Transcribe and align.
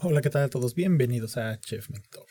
Hola, 0.00 0.20
¿qué 0.20 0.30
tal 0.30 0.44
a 0.44 0.48
todos? 0.48 0.76
Bienvenidos 0.76 1.36
a 1.38 1.58
Chef 1.58 1.90
Mentor, 1.90 2.26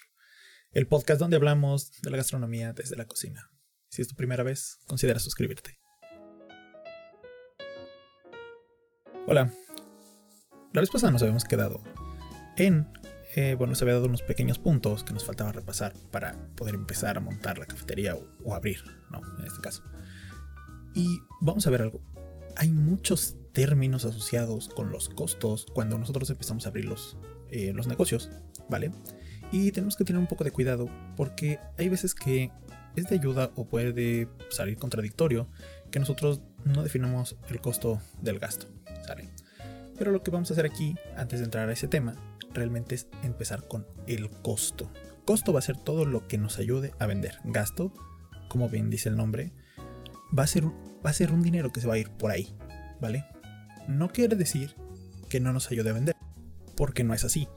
el 0.71 0.87
podcast 0.87 1.19
donde 1.19 1.35
hablamos 1.35 1.91
de 2.01 2.09
la 2.09 2.15
gastronomía 2.15 2.71
desde 2.71 2.95
la 2.95 3.07
cocina. 3.07 3.51
Si 3.89 4.01
es 4.01 4.07
tu 4.07 4.15
primera 4.15 4.41
vez, 4.41 4.79
considera 4.87 5.19
suscribirte. 5.19 5.77
Hola. 9.27 9.51
La 10.71 10.79
vez 10.79 10.89
pasada 10.89 11.11
nos 11.11 11.21
habíamos 11.23 11.43
quedado 11.43 11.83
en, 12.55 12.87
eh, 13.35 13.55
bueno, 13.57 13.75
se 13.75 13.83
había 13.83 13.95
dado 13.95 14.05
unos 14.05 14.21
pequeños 14.21 14.59
puntos 14.59 15.03
que 15.03 15.11
nos 15.11 15.25
faltaba 15.25 15.51
repasar 15.51 15.91
para 16.09 16.37
poder 16.55 16.73
empezar 16.73 17.17
a 17.17 17.19
montar 17.19 17.57
la 17.57 17.65
cafetería 17.65 18.15
o, 18.15 18.25
o 18.45 18.55
abrir, 18.55 18.81
¿no? 19.11 19.19
En 19.39 19.45
este 19.45 19.59
caso. 19.59 19.83
Y 20.95 21.19
vamos 21.41 21.67
a 21.67 21.69
ver 21.69 21.81
algo. 21.81 22.01
Hay 22.55 22.71
muchos 22.71 23.35
términos 23.51 24.05
asociados 24.05 24.69
con 24.69 24.89
los 24.89 25.09
costos 25.09 25.65
cuando 25.73 25.97
nosotros 25.97 26.29
empezamos 26.29 26.65
a 26.65 26.69
abrir 26.69 26.85
los, 26.85 27.17
eh, 27.51 27.73
los 27.73 27.87
negocios, 27.87 28.29
¿vale? 28.69 28.91
Y 29.51 29.71
tenemos 29.71 29.95
que 29.95 30.03
tener 30.03 30.19
un 30.19 30.27
poco 30.27 30.43
de 30.43 30.51
cuidado 30.51 30.89
porque 31.15 31.59
hay 31.77 31.89
veces 31.89 32.13
que 32.13 32.51
es 32.95 33.05
de 33.07 33.15
ayuda 33.15 33.51
o 33.55 33.65
puede 33.65 34.27
salir 34.49 34.77
contradictorio 34.77 35.47
que 35.91 35.99
nosotros 35.99 36.41
no 36.65 36.83
definamos 36.83 37.37
el 37.49 37.61
costo 37.61 38.01
del 38.21 38.39
gasto, 38.39 38.67
¿sale? 39.05 39.29
Pero 39.97 40.11
lo 40.11 40.21
que 40.21 40.31
vamos 40.31 40.49
a 40.51 40.53
hacer 40.53 40.65
aquí, 40.65 40.95
antes 41.15 41.39
de 41.39 41.45
entrar 41.45 41.69
a 41.69 41.73
ese 41.73 41.87
tema, 41.87 42.15
realmente 42.53 42.95
es 42.95 43.07
empezar 43.23 43.67
con 43.67 43.87
el 44.07 44.29
costo. 44.29 44.91
Costo 45.25 45.53
va 45.53 45.59
a 45.59 45.63
ser 45.63 45.77
todo 45.77 46.05
lo 46.05 46.27
que 46.27 46.37
nos 46.37 46.59
ayude 46.59 46.93
a 46.99 47.05
vender. 47.05 47.39
Gasto, 47.45 47.93
como 48.49 48.69
bien 48.69 48.89
dice 48.89 49.09
el 49.09 49.15
nombre, 49.15 49.53
va 50.37 50.43
a 50.43 50.47
ser, 50.47 50.65
va 50.65 51.09
a 51.09 51.13
ser 51.13 51.31
un 51.31 51.41
dinero 51.41 51.71
que 51.71 51.81
se 51.81 51.87
va 51.87 51.95
a 51.95 51.99
ir 51.99 52.09
por 52.09 52.31
ahí, 52.31 52.55
¿vale? 52.99 53.25
No 53.87 54.09
quiere 54.09 54.35
decir 54.35 54.75
que 55.29 55.39
no 55.39 55.53
nos 55.53 55.71
ayude 55.71 55.89
a 55.89 55.93
vender 55.93 56.15
porque 56.77 57.03
no 57.03 57.13
es 57.13 57.25
así. 57.25 57.49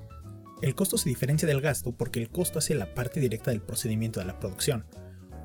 El 0.62 0.74
costo 0.74 0.98
se 0.98 1.08
diferencia 1.08 1.46
del 1.46 1.60
gasto 1.60 1.92
porque 1.92 2.20
el 2.20 2.30
costo 2.30 2.58
hace 2.58 2.74
la 2.74 2.92
parte 2.94 3.20
directa 3.20 3.52
del 3.52 3.62
procedimiento 3.62 4.18
de 4.18 4.26
la 4.26 4.40
producción. 4.40 4.84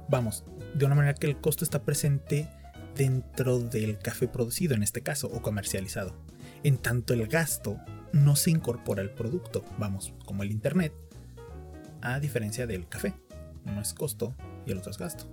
Vamos, 0.09 0.43
de 0.73 0.85
una 0.85 0.95
manera 0.95 1.13
que 1.13 1.27
el 1.27 1.39
costo 1.39 1.63
está 1.63 1.83
presente 1.83 2.49
dentro 2.95 3.59
del 3.59 3.99
café 3.99 4.27
producido 4.27 4.73
en 4.73 4.83
este 4.83 5.01
caso 5.01 5.27
o 5.27 5.41
comercializado. 5.41 6.15
En 6.63 6.77
tanto 6.77 7.13
el 7.13 7.27
gasto 7.27 7.77
no 8.11 8.35
se 8.35 8.49
incorpora 8.49 9.01
al 9.01 9.11
producto, 9.11 9.63
vamos, 9.77 10.13
como 10.25 10.43
el 10.43 10.51
internet, 10.51 10.93
a 12.01 12.19
diferencia 12.19 12.65
del 12.65 12.87
café. 12.87 13.13
Uno 13.65 13.81
es 13.81 13.93
costo 13.93 14.35
y 14.65 14.71
el 14.71 14.77
otro 14.77 14.91
es 14.91 14.97
gasto. 14.97 15.25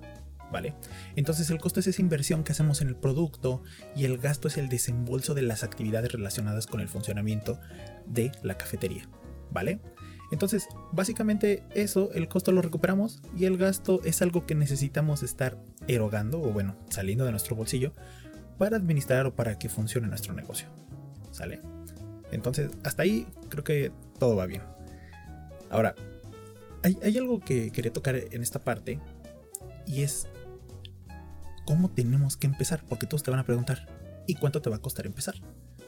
¿Vale? 0.52 0.74
Entonces 1.16 1.48
el 1.48 1.58
costo 1.58 1.80
es 1.80 1.86
esa 1.86 2.02
inversión 2.02 2.44
que 2.44 2.52
hacemos 2.52 2.82
en 2.82 2.88
el 2.88 2.94
producto 2.94 3.62
y 3.96 4.04
el 4.04 4.18
gasto 4.18 4.48
es 4.48 4.58
el 4.58 4.68
desembolso 4.68 5.32
de 5.32 5.40
las 5.40 5.64
actividades 5.64 6.12
relacionadas 6.12 6.66
con 6.66 6.80
el 6.80 6.88
funcionamiento 6.88 7.58
de 8.06 8.32
la 8.42 8.58
cafetería, 8.58 9.08
¿vale? 9.50 9.80
Entonces, 10.30 10.68
básicamente 10.92 11.62
eso, 11.74 12.10
el 12.12 12.28
costo 12.28 12.52
lo 12.52 12.62
recuperamos 12.62 13.22
y 13.36 13.46
el 13.46 13.56
gasto 13.56 14.00
es 14.04 14.22
algo 14.22 14.46
que 14.46 14.54
necesitamos 14.54 15.22
estar 15.22 15.58
erogando 15.88 16.40
o 16.40 16.52
bueno, 16.52 16.76
saliendo 16.90 17.24
de 17.24 17.30
nuestro 17.30 17.56
bolsillo 17.56 17.92
para 18.58 18.76
administrar 18.76 19.26
o 19.26 19.34
para 19.34 19.58
que 19.58 19.68
funcione 19.68 20.06
nuestro 20.08 20.34
negocio. 20.34 20.68
¿Sale? 21.30 21.60
Entonces, 22.30 22.70
hasta 22.84 23.02
ahí 23.02 23.26
creo 23.48 23.64
que 23.64 23.92
todo 24.18 24.36
va 24.36 24.46
bien. 24.46 24.62
Ahora, 25.70 25.94
hay, 26.82 26.98
hay 27.02 27.16
algo 27.16 27.40
que 27.40 27.70
quería 27.70 27.92
tocar 27.92 28.16
en 28.16 28.42
esta 28.42 28.58
parte 28.58 29.00
y 29.86 30.02
es 30.02 30.28
cómo 31.64 31.90
tenemos 31.90 32.36
que 32.36 32.46
empezar, 32.46 32.84
porque 32.88 33.06
todos 33.06 33.22
te 33.22 33.30
van 33.30 33.40
a 33.40 33.44
preguntar, 33.44 33.86
¿y 34.26 34.34
cuánto 34.34 34.62
te 34.62 34.70
va 34.70 34.76
a 34.76 34.80
costar 34.80 35.06
empezar? 35.06 35.34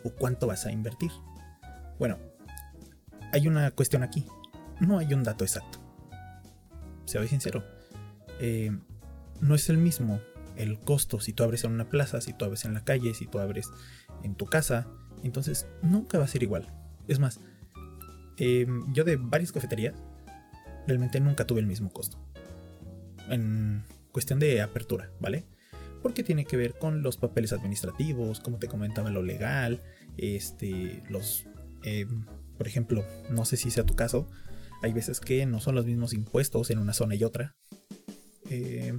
¿O 0.04 0.10
cuánto 0.10 0.46
vas 0.46 0.66
a 0.66 0.72
invertir? 0.72 1.10
Bueno, 1.98 2.18
hay 3.32 3.48
una 3.48 3.70
cuestión 3.70 4.02
aquí. 4.02 4.26
No 4.80 4.98
hay 4.98 5.12
un 5.14 5.22
dato 5.22 5.44
exacto. 5.44 5.78
Soy 7.04 7.28
sincero. 7.28 7.64
Eh, 8.40 8.76
no 9.40 9.54
es 9.54 9.68
el 9.68 9.78
mismo 9.78 10.20
el 10.56 10.78
costo 10.78 11.20
si 11.20 11.32
tú 11.32 11.42
abres 11.42 11.64
en 11.64 11.72
una 11.72 11.88
plaza, 11.88 12.20
si 12.20 12.32
tú 12.32 12.44
abres 12.44 12.64
en 12.64 12.74
la 12.74 12.84
calle, 12.84 13.14
si 13.14 13.26
tú 13.26 13.38
abres 13.38 13.70
en 14.22 14.34
tu 14.34 14.46
casa. 14.46 14.86
Entonces 15.22 15.66
nunca 15.82 16.18
va 16.18 16.24
a 16.24 16.28
ser 16.28 16.42
igual. 16.42 16.68
Es 17.08 17.18
más, 17.18 17.40
eh, 18.38 18.66
yo 18.92 19.04
de 19.04 19.16
varias 19.16 19.52
cafeterías 19.52 19.94
realmente 20.86 21.20
nunca 21.20 21.46
tuve 21.46 21.60
el 21.60 21.66
mismo 21.66 21.90
costo. 21.90 22.18
En 23.28 23.84
cuestión 24.12 24.38
de 24.38 24.62
apertura, 24.62 25.10
¿vale? 25.20 25.44
Porque 26.04 26.22
tiene 26.22 26.44
que 26.44 26.56
ver 26.56 26.74
con 26.78 27.02
los 27.02 27.16
papeles 27.16 27.52
administrativos, 27.52 28.38
como 28.38 28.58
te 28.58 28.68
comentaba, 28.68 29.10
lo 29.10 29.24
legal, 29.24 29.82
este, 30.16 31.02
los 31.08 31.46
eh, 31.82 32.06
por 32.56 32.66
ejemplo, 32.66 33.04
no 33.30 33.44
sé 33.44 33.56
si 33.56 33.70
sea 33.70 33.84
tu 33.84 33.94
caso, 33.94 34.28
hay 34.82 34.92
veces 34.92 35.20
que 35.20 35.44
no 35.46 35.60
son 35.60 35.74
los 35.74 35.86
mismos 35.86 36.12
impuestos 36.12 36.70
en 36.70 36.78
una 36.78 36.92
zona 36.92 37.14
y 37.14 37.24
otra. 37.24 37.56
Eh, 38.50 38.98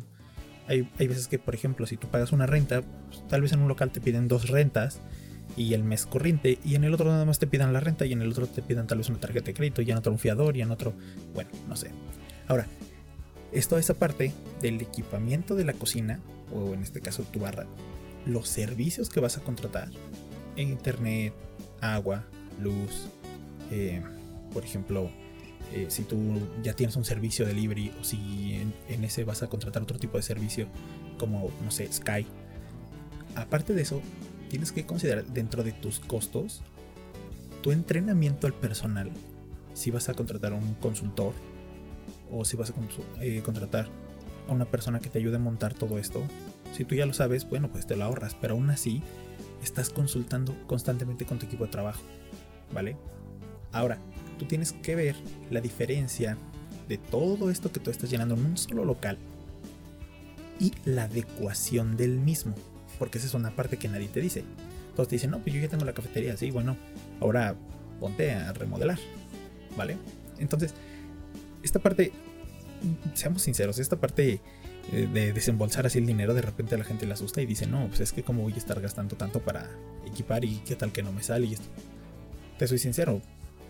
hay, 0.68 1.08
veces 1.08 1.28
que, 1.28 1.38
por 1.38 1.54
ejemplo, 1.54 1.86
si 1.86 1.96
tú 1.96 2.08
pagas 2.08 2.32
una 2.32 2.48
renta, 2.48 2.82
pues, 2.82 3.26
tal 3.28 3.42
vez 3.42 3.52
en 3.54 3.60
un 3.60 3.68
local 3.68 3.92
te 3.92 4.02
piden 4.02 4.28
dos 4.28 4.50
rentas 4.50 5.00
y 5.56 5.74
el 5.74 5.84
mes 5.84 6.06
corriente, 6.06 6.58
y 6.66 6.76
en 6.76 6.84
el 6.84 6.94
otro 6.94 7.06
nada 7.06 7.24
más 7.24 7.40
te 7.40 7.48
pidan 7.48 7.72
la 7.72 7.80
renta, 7.80 8.06
y 8.06 8.14
en 8.14 8.22
el 8.22 8.32
otro 8.32 8.48
te 8.48 8.62
pidan 8.62 8.88
tal 8.88 8.98
vez 8.98 9.10
una 9.10 9.20
tarjeta 9.20 9.46
de 9.46 9.54
crédito, 9.54 9.82
y 9.82 9.92
en 9.92 9.98
otro 9.98 10.12
un 10.12 10.20
fiador, 10.20 10.58
y 10.58 10.62
en 10.62 10.72
otro, 10.72 10.94
bueno, 11.34 11.52
no 11.70 11.76
sé. 11.76 11.92
Ahora, 12.48 12.68
esto 13.52 13.78
es 13.78 13.90
aparte 13.90 14.34
del 14.62 14.82
equipamiento 14.82 15.56
de 15.56 15.66
la 15.66 15.74
cocina, 15.74 16.20
o 16.54 16.74
en 16.74 16.82
este 16.82 17.02
caso 17.02 17.24
tu 17.24 17.40
barra, 17.40 17.68
los 18.26 18.48
servicios 18.48 19.10
que 19.10 19.20
vas 19.20 19.38
a 19.38 19.42
contratar, 19.42 19.90
internet, 20.56 21.34
agua, 21.82 22.26
luz. 22.60 23.08
Eh, 23.72 24.02
por 24.54 24.64
ejemplo, 24.64 25.10
eh, 25.74 25.88
si 25.90 26.04
tú 26.04 26.18
ya 26.64 26.74
tienes 26.74 26.96
un 26.96 27.06
servicio 27.06 27.46
de 27.46 27.54
delivery 27.54 27.92
o 28.00 28.04
si 28.04 28.62
en, 28.88 29.04
ese 29.04 29.24
vas 29.24 29.44
a 29.44 29.48
contratar 29.48 29.84
otro 29.84 29.98
tipo 29.98 30.18
de 30.18 30.24
servicio 30.24 30.68
como, 31.18 31.50
no 31.64 31.72
sé, 31.72 31.92
Sky. 31.92 32.26
Aparte 33.36 33.74
de 33.74 33.82
eso, 33.82 34.02
tienes 34.50 34.72
que 34.72 34.86
considerar 34.86 35.26
dentro 35.26 35.64
de 35.64 35.72
tus 35.72 36.00
costos 36.00 36.62
tu 37.62 37.72
entrenamiento 37.72 38.48
al 38.48 38.54
personal. 38.54 39.12
Si 39.74 39.92
vas 39.92 40.08
a 40.08 40.14
contratar 40.14 40.54
a 40.54 40.56
un 40.56 40.76
consultor 40.76 41.34
o 42.32 42.46
si 42.46 42.58
vas 42.58 42.72
a 42.72 42.74
eh, 43.22 43.42
contratar 43.44 43.88
a 44.48 44.52
una 44.52 44.66
persona 44.66 45.00
que 45.00 45.10
te 45.10 45.20
ayude 45.20 45.38
a 45.38 45.40
montar 45.40 45.74
todo 45.74 45.98
esto. 45.98 46.24
Si 46.74 46.84
tú 46.86 46.96
ya 46.96 47.06
lo 47.06 47.14
sabes, 47.14 47.48
bueno, 47.50 47.70
pues 47.70 47.88
te 47.88 47.96
lo 47.96 48.04
ahorras, 48.04 48.36
pero 48.40 48.54
aún 48.56 48.70
así 48.70 49.02
estás 49.64 49.90
consultando 49.90 50.56
constantemente 50.68 51.26
con 51.26 51.40
tu 51.40 51.46
equipo 51.46 51.66
de 51.66 51.72
trabajo, 51.72 52.02
¿vale? 52.74 52.98
Ahora, 53.72 53.98
tú 54.38 54.46
tienes 54.46 54.74
que 54.74 54.96
ver 54.96 55.16
la 55.50 55.62
diferencia 55.62 56.38
de 56.88 56.98
todo 56.98 57.50
esto 57.50 57.72
que 57.72 57.80
tú 57.80 57.90
estás 57.90 58.10
llenando 58.10 58.36
en 58.36 58.46
un 58.46 58.58
solo 58.58 58.86
local 58.86 59.18
y 60.60 60.74
la 60.86 61.04
adecuación 61.04 61.98
del 61.98 62.20
mismo, 62.20 62.56
porque 63.00 63.18
esa 63.18 63.28
es 63.28 63.34
una 63.34 63.56
parte 63.56 63.78
que 63.78 63.90
nadie 63.90 64.08
te 64.08 64.22
dice. 64.22 64.44
Todos 64.96 65.10
te 65.10 65.16
dicen, 65.16 65.32
no, 65.32 65.40
pues 65.40 65.54
yo 65.54 65.62
ya 65.62 65.68
tengo 65.68 65.84
la 65.84 65.94
cafetería, 65.94 66.38
sí, 66.38 66.52
bueno, 66.52 66.78
ahora 67.20 67.56
ponte 68.00 68.32
a 68.32 68.54
remodelar, 68.54 69.00
¿vale? 69.76 69.98
Entonces, 70.38 70.74
esta 71.66 71.80
parte, 71.80 72.12
seamos 73.14 73.42
sinceros, 73.42 73.80
esta 73.80 73.98
parte 73.98 74.40
eh, 74.92 75.10
de 75.12 75.34
desembolsar 75.34 75.86
así 75.86 75.98
el 75.98 76.06
dinero, 76.06 76.34
de 76.34 76.42
repente 76.42 76.76
a 76.76 76.78
la 76.78 76.84
gente 76.84 77.06
le 77.06 77.14
asusta 77.14 77.42
y 77.42 77.46
dice, 77.46 77.68
no, 77.68 77.88
pues 77.88 78.02
es 78.02 78.12
que 78.12 78.24
como 78.24 78.44
voy 78.44 78.54
a 78.54 78.58
estar 78.58 78.80
gastando 78.80 79.16
tanto 79.16 79.40
para 79.42 79.70
equipar 80.06 80.46
y 80.46 80.58
qué 80.60 80.76
tal 80.76 80.92
que 80.92 81.04
no 81.04 81.12
me 81.12 81.24
sale 81.24 81.48
y 81.48 81.54
esto. 81.54 81.68
Te 82.58 82.68
soy 82.68 82.78
sincero, 82.78 83.22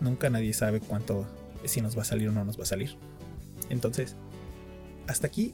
nunca 0.01 0.29
nadie 0.29 0.53
sabe 0.53 0.79
cuánto, 0.79 1.25
si 1.63 1.81
nos 1.81 1.97
va 1.97 2.01
a 2.03 2.05
salir 2.05 2.29
o 2.29 2.31
no 2.31 2.43
nos 2.45 2.59
va 2.59 2.63
a 2.63 2.67
salir. 2.67 2.97
Entonces, 3.69 4.15
hasta 5.07 5.27
aquí 5.27 5.53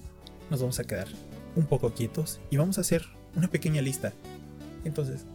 nos 0.50 0.62
vamos 0.62 0.80
a 0.80 0.84
quedar 0.84 1.07
un 1.56 1.66
poco 1.66 1.94
quietos 1.94 2.40
y 2.50 2.57
vamos 2.57 2.78
a 2.78 2.81
hacer 2.81 3.06
una 3.35 3.50
pequeña 3.50 3.81
lista. 3.81 4.13
Entonces, 4.84 5.25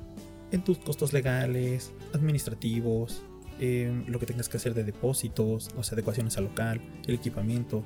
en 0.51 0.63
tus 0.63 0.79
costos 0.79 1.13
legales, 1.13 1.93
administrativos, 2.13 3.23
lo 3.59 4.19
que 4.19 4.27
tengas 4.27 4.49
que 4.49 4.57
hacer 4.59 4.75
de 4.75 4.85
depósitos, 4.85 5.71
las 5.77 5.93
adecuaciones 5.93 6.37
al 6.37 6.45
local, 6.45 6.81
el 7.07 7.15
equipamiento, 7.15 7.83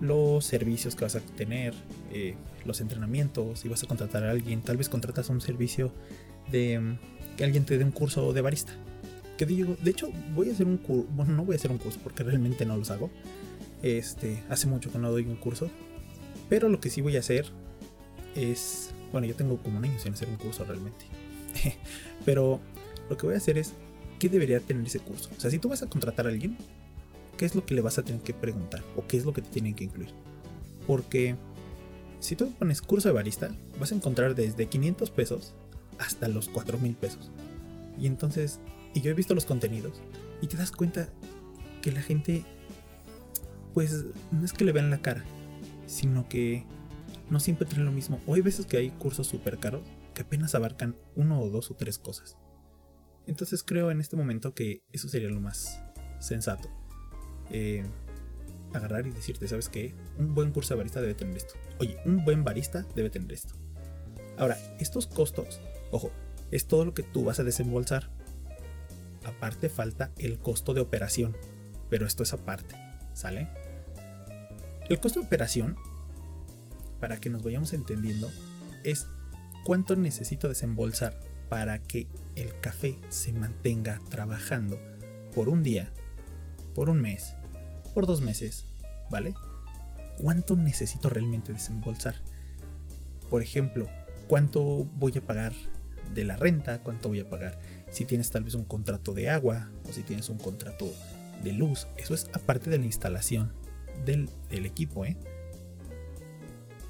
los 0.00 0.44
servicios 0.44 0.94
que 0.94 1.04
vas 1.04 1.16
a 1.16 1.20
tener, 1.20 1.74
eh, 2.12 2.34
los 2.64 2.80
entrenamientos, 2.80 3.60
si 3.60 3.68
vas 3.68 3.82
a 3.82 3.86
contratar 3.86 4.24
a 4.24 4.30
alguien, 4.30 4.60
tal 4.60 4.76
vez 4.76 4.88
contratas 4.88 5.28
un 5.28 5.40
servicio 5.40 5.92
de 6.50 6.78
mm, 6.78 6.98
que 7.36 7.44
alguien 7.44 7.64
te 7.64 7.78
dé 7.78 7.84
un 7.84 7.92
curso 7.92 8.32
de 8.32 8.40
barista. 8.40 8.72
Que 9.36 9.46
digo, 9.46 9.76
de 9.82 9.90
hecho, 9.90 10.10
voy 10.34 10.50
a 10.50 10.52
hacer 10.52 10.66
un 10.66 10.78
curso, 10.78 11.06
bueno, 11.12 11.34
no 11.34 11.44
voy 11.44 11.54
a 11.54 11.58
hacer 11.58 11.70
un 11.70 11.78
curso 11.78 12.00
porque 12.02 12.22
realmente 12.22 12.64
no 12.64 12.76
los 12.76 12.90
hago. 12.90 13.10
Este, 13.82 14.42
hace 14.48 14.66
mucho 14.66 14.90
que 14.90 14.98
no 14.98 15.10
doy 15.10 15.24
un 15.24 15.36
curso, 15.36 15.70
pero 16.48 16.68
lo 16.68 16.80
que 16.80 16.90
sí 16.90 17.00
voy 17.02 17.16
a 17.16 17.20
hacer 17.20 17.46
es, 18.34 18.90
bueno, 19.12 19.26
yo 19.26 19.34
tengo 19.34 19.58
como 19.58 19.78
un 19.78 19.84
año 19.84 19.98
sin 19.98 20.14
hacer 20.14 20.28
un 20.28 20.36
curso 20.36 20.64
realmente. 20.64 21.04
pero 22.24 22.60
lo 23.08 23.16
que 23.16 23.26
voy 23.26 23.34
a 23.34 23.38
hacer 23.38 23.58
es, 23.58 23.74
¿qué 24.18 24.28
debería 24.28 24.60
tener 24.60 24.86
ese 24.86 25.00
curso? 25.00 25.30
O 25.36 25.40
sea, 25.40 25.50
si 25.50 25.58
tú 25.58 25.68
vas 25.68 25.82
a 25.82 25.88
contratar 25.88 26.26
a 26.26 26.30
alguien, 26.30 26.56
qué 27.36 27.44
es 27.44 27.54
lo 27.54 27.64
que 27.64 27.74
le 27.74 27.80
vas 27.80 27.98
a 27.98 28.02
tener 28.02 28.22
que 28.22 28.34
preguntar 28.34 28.82
o 28.96 29.06
qué 29.06 29.16
es 29.16 29.24
lo 29.24 29.32
que 29.32 29.42
te 29.42 29.50
tienen 29.50 29.74
que 29.74 29.84
incluir. 29.84 30.10
Porque 30.86 31.36
si 32.20 32.36
tú 32.36 32.52
pones 32.52 32.80
curso 32.82 33.08
de 33.08 33.14
barista, 33.14 33.50
vas 33.78 33.92
a 33.92 33.94
encontrar 33.94 34.34
desde 34.34 34.66
500 34.66 35.10
pesos 35.10 35.54
hasta 35.98 36.28
los 36.28 36.48
4000 36.48 36.94
pesos. 36.96 37.30
Y 37.98 38.06
entonces 38.06 38.60
Y 38.94 39.02
yo 39.02 39.10
he 39.10 39.14
visto 39.14 39.34
los 39.34 39.44
contenidos 39.44 40.00
y 40.40 40.46
te 40.46 40.56
das 40.56 40.72
cuenta 40.72 41.10
que 41.82 41.92
la 41.92 42.00
gente, 42.00 42.44
pues, 43.74 44.06
no 44.32 44.42
es 44.42 44.54
que 44.54 44.64
le 44.64 44.72
vean 44.72 44.88
la 44.88 45.02
cara, 45.02 45.22
sino 45.86 46.28
que 46.30 46.64
no 47.28 47.38
siempre 47.40 47.66
tienen 47.66 47.84
lo 47.84 47.92
mismo. 47.92 48.20
O 48.26 48.34
hay 48.34 48.40
veces 48.40 48.64
que 48.64 48.78
hay 48.78 48.90
cursos 48.90 49.26
súper 49.26 49.58
caros 49.58 49.82
que 50.14 50.22
apenas 50.22 50.54
abarcan 50.54 50.96
uno 51.14 51.42
o 51.42 51.50
dos 51.50 51.70
o 51.70 51.74
tres 51.74 51.98
cosas. 51.98 52.38
Entonces 53.26 53.62
creo 53.62 53.90
en 53.90 54.00
este 54.00 54.16
momento 54.16 54.54
que 54.54 54.82
eso 54.92 55.08
sería 55.08 55.28
lo 55.28 55.40
más 55.40 55.80
sensato. 56.20 56.68
Eh, 57.50 57.84
agarrar 58.72 59.06
y 59.06 59.10
decirte, 59.10 59.48
¿sabes 59.48 59.68
qué? 59.68 59.94
Un 60.18 60.34
buen 60.34 60.52
curso 60.52 60.76
barista 60.76 61.00
debe 61.00 61.14
tener 61.14 61.36
esto. 61.36 61.54
Oye, 61.78 61.98
un 62.04 62.24
buen 62.24 62.44
barista 62.44 62.86
debe 62.94 63.10
tener 63.10 63.32
esto. 63.32 63.54
Ahora, 64.38 64.58
estos 64.78 65.06
costos, 65.06 65.60
ojo, 65.90 66.10
es 66.50 66.66
todo 66.66 66.84
lo 66.84 66.94
que 66.94 67.02
tú 67.02 67.24
vas 67.24 67.40
a 67.40 67.44
desembolsar. 67.44 68.10
Aparte 69.24 69.68
falta 69.68 70.12
el 70.18 70.38
costo 70.38 70.74
de 70.74 70.80
operación, 70.80 71.36
pero 71.90 72.06
esto 72.06 72.22
es 72.22 72.32
aparte, 72.32 72.76
¿sale? 73.12 73.48
El 74.88 75.00
costo 75.00 75.20
de 75.20 75.26
operación, 75.26 75.76
para 77.00 77.18
que 77.18 77.30
nos 77.30 77.42
vayamos 77.42 77.72
entendiendo, 77.72 78.30
es 78.84 79.08
cuánto 79.64 79.96
necesito 79.96 80.48
desembolsar 80.48 81.18
para 81.48 81.78
que 81.78 82.06
el 82.34 82.58
café 82.60 82.98
se 83.08 83.32
mantenga 83.32 84.00
trabajando 84.08 84.78
por 85.34 85.48
un 85.48 85.62
día, 85.62 85.90
por 86.74 86.90
un 86.90 87.00
mes, 87.00 87.34
por 87.94 88.06
dos 88.06 88.20
meses, 88.20 88.66
¿vale? 89.10 89.34
¿Cuánto 90.18 90.56
necesito 90.56 91.08
realmente 91.08 91.52
desembolsar? 91.52 92.16
Por 93.30 93.42
ejemplo, 93.42 93.88
¿cuánto 94.28 94.84
voy 94.96 95.16
a 95.18 95.20
pagar 95.20 95.52
de 96.14 96.24
la 96.24 96.36
renta? 96.36 96.82
¿Cuánto 96.82 97.08
voy 97.08 97.20
a 97.20 97.28
pagar 97.28 97.58
si 97.90 98.04
tienes 98.04 98.30
tal 98.30 98.44
vez 98.44 98.54
un 98.54 98.64
contrato 98.64 99.12
de 99.12 99.30
agua 99.30 99.70
o 99.88 99.92
si 99.92 100.02
tienes 100.02 100.28
un 100.28 100.38
contrato 100.38 100.90
de 101.44 101.52
luz? 101.52 101.86
Eso 101.96 102.14
es 102.14 102.28
aparte 102.32 102.70
de 102.70 102.78
la 102.78 102.86
instalación 102.86 103.52
del, 104.04 104.28
equipo, 104.50 105.04
¿eh? 105.04 105.16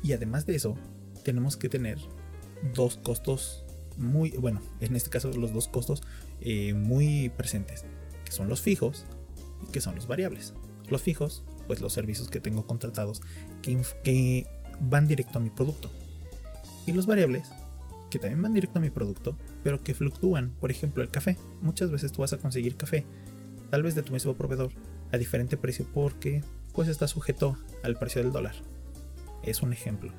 Y 0.03 0.13
además 0.13 0.47
de 0.47 0.57
eso, 0.57 0.77
tenemos 1.25 1.57
que 1.57 1.69
tener 1.69 1.99
dos 2.75 2.97
costos 2.97 3.66
muy, 3.97 4.31
bueno, 4.31 4.61
en 4.81 4.97
este 4.97 5.11
caso 5.11 5.31
los 5.33 5.53
dos 5.53 5.69
costos 5.69 6.03
eh, 6.41 6.75
muy 6.75 7.31
presentes, 7.31 7.85
que 8.25 8.33
son 8.33 8.49
los 8.49 8.61
fijos 8.61 9.07
y 9.67 9.73
que 9.73 9.81
son 9.81 9.95
los 9.95 10.07
variables. 10.07 10.55
Los 10.89 11.03
fijos, 11.03 11.45
pues 11.67 11.81
los 11.81 11.93
servicios 11.93 12.29
que 12.29 12.41
tengo 12.41 12.67
contratados 12.67 13.23
que, 13.63 13.81
que 14.05 14.47
van 14.81 15.09
directo 15.09 15.39
a 15.39 15.43
mi 15.43 15.51
producto. 15.51 15.91
Y 16.87 16.93
los 16.93 17.07
variables, 17.07 17.51
que 18.11 18.19
también 18.19 18.43
van 18.43 18.55
directo 18.55 18.79
a 18.79 18.83
mi 18.83 18.91
producto, 18.91 19.37
pero 19.65 19.83
que 19.83 19.95
fluctúan. 19.95 20.51
Por 20.61 20.71
ejemplo, 20.71 21.03
el 21.03 21.11
café. 21.11 21.37
Muchas 21.61 21.91
veces 21.91 22.13
tú 22.13 22.23
vas 22.23 22.33
a 22.33 22.39
conseguir 22.39 22.77
café, 22.77 23.05
tal 23.71 23.83
vez 23.83 23.95
de 23.95 24.03
tu 24.03 24.13
mismo 24.13 24.35
proveedor, 24.35 24.71
a 25.13 25.19
diferente 25.19 25.57
precio 25.57 25.87
porque 25.93 26.43
pues 26.73 26.89
está 26.89 27.09
sujeto 27.09 27.57
al 27.83 27.97
precio 27.97 28.23
del 28.23 28.33
dólar. 28.33 28.55
Es 29.43 29.63
un 29.63 29.73
ejemplo. 29.73 30.13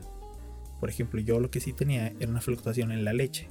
Por 0.79 0.89
ejemplo, 0.89 1.19
yo 1.19 1.39
lo 1.39 1.49
que 1.49 1.59
sí 1.59 1.73
tenía 1.73 2.07
era 2.19 2.29
una 2.29 2.41
fluctuación 2.41 2.91
en 2.91 3.05
la 3.05 3.13
leche. 3.13 3.47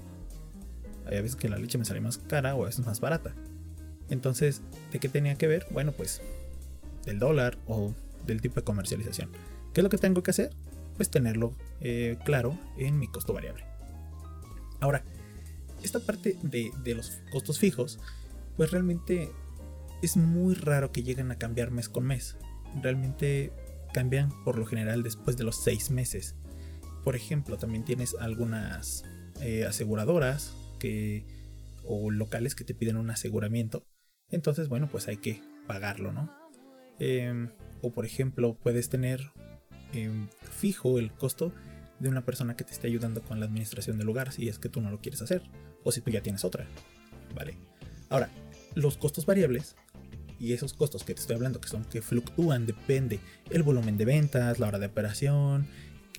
Hay 1.07 1.23
veces 1.23 1.37
que 1.37 1.49
la 1.49 1.59
leche 1.59 1.79
me 1.79 1.85
sale 1.85 2.01
más 2.01 2.19
cara 2.19 2.55
o 2.55 2.63
a 2.63 2.67
veces 2.67 2.85
más 2.85 3.01
barata. 3.01 3.35
Entonces, 4.09 4.63
¿de 4.93 4.99
qué 4.99 5.09
tenía 5.09 5.37
que 5.37 5.47
ver? 5.47 5.67
Bueno, 5.71 5.93
pues 5.93 6.21
del 7.05 7.19
dólar 7.19 7.59
o 7.67 7.95
del 8.27 8.41
tipo 8.41 8.57
de 8.57 8.65
comercialización. 8.65 9.31
¿Qué 9.73 9.81
es 9.81 9.83
lo 9.83 9.91
que 9.91 9.99
tengo 9.99 10.23
que 10.23 10.31
hacer? 10.31 10.51
Pues 10.97 11.11
tenerlo 11.11 11.55
eh, 11.81 12.19
claro 12.25 12.59
en 12.77 12.99
mi 12.99 13.09
costo 13.09 13.33
variable. 13.33 13.65
Ahora, 14.81 15.05
esta 15.83 16.01
parte 16.01 16.37
de, 16.43 16.71
de 16.83 16.95
los 16.95 17.21
costos 17.31 17.59
fijos, 17.59 17.99
pues 18.57 18.71
realmente 18.71 19.31
es 20.03 20.17
muy 20.17 20.55
raro 20.55 20.93
que 20.93 21.03
lleguen 21.03 21.31
a 21.31 21.39
cambiar 21.39 21.71
mes 21.71 21.89
con 21.89 22.05
mes. 22.05 22.37
Realmente 22.83 23.53
cambian 23.93 24.31
por 24.45 24.59
lo 24.59 24.67
general 24.67 25.03
después 25.03 25.37
de 25.37 25.45
los 25.45 25.63
seis 25.63 25.91
meses. 25.91 26.35
Por 27.05 27.17
ejemplo, 27.17 27.57
también 27.57 27.85
tienes 27.85 28.17
algunas 28.19 29.05
eh, 29.41 29.65
aseguradoras 29.65 30.55
que, 30.79 31.27
o 31.85 32.11
locales 32.11 32.55
que 32.55 32.65
te 32.65 32.75
piden 32.75 32.97
un 32.97 33.11
aseguramiento. 33.11 33.87
Entonces, 34.31 34.69
bueno, 34.69 34.89
pues 34.91 35.09
hay 35.09 35.19
que 35.19 35.43
pagarlo, 35.67 36.13
¿no? 36.13 36.31
Em, 36.99 37.51
o 37.83 37.93
por 37.93 38.07
ejemplo, 38.07 38.59
puedes 38.63 38.89
tener 38.89 39.31
em, 39.93 40.29
fijo 40.51 40.99
el 40.99 41.13
costo 41.13 41.53
de 42.01 42.09
una 42.09 42.25
persona 42.25 42.57
que 42.57 42.65
te 42.65 42.73
esté 42.73 42.89
ayudando 42.89 43.23
con 43.23 43.41
la 43.41 43.47
administración 43.47 43.99
del 43.99 44.07
lugar 44.07 44.33
si 44.33 44.49
es 44.49 44.59
que 44.59 44.69
tú 44.69 44.81
no 44.81 44.91
lo 44.91 45.01
quieres 45.01 45.23
hacer 45.23 45.43
o 45.85 45.93
si 45.93 46.01
tú 46.01 46.11
ya 46.11 46.23
tienes 46.23 46.45
otra. 46.45 46.67
¿Vale? 47.35 47.57
Ahora, 48.09 48.31
los 48.75 48.97
costos 48.97 49.27
variables 49.27 49.77
y 50.39 50.53
esos 50.53 50.75
costos 50.75 51.03
que 51.03 51.15
te 51.15 51.21
estoy 51.21 51.37
hablando 51.37 51.61
que 51.61 51.69
son 51.69 51.85
que 51.85 52.03
fluctúan 52.03 52.67
depende 52.67 53.21
el 53.51 53.63
volumen 53.63 53.97
de 53.97 54.05
ventas, 54.05 54.59
la 54.59 54.69
hora 54.69 54.79
de 54.79 54.87
operación, 54.87 55.67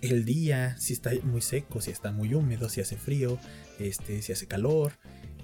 el 0.02 0.26
día, 0.26 0.78
si 0.78 0.94
está 0.94 1.12
muy 1.24 1.42
seco, 1.42 1.82
si 1.82 1.92
está 1.92 2.12
muy 2.12 2.34
húmedo, 2.34 2.70
si 2.70 2.82
hace 2.82 2.98
frío, 2.98 3.40
este, 3.80 4.22
si 4.22 4.32
hace 4.32 4.48
calor. 4.48 4.94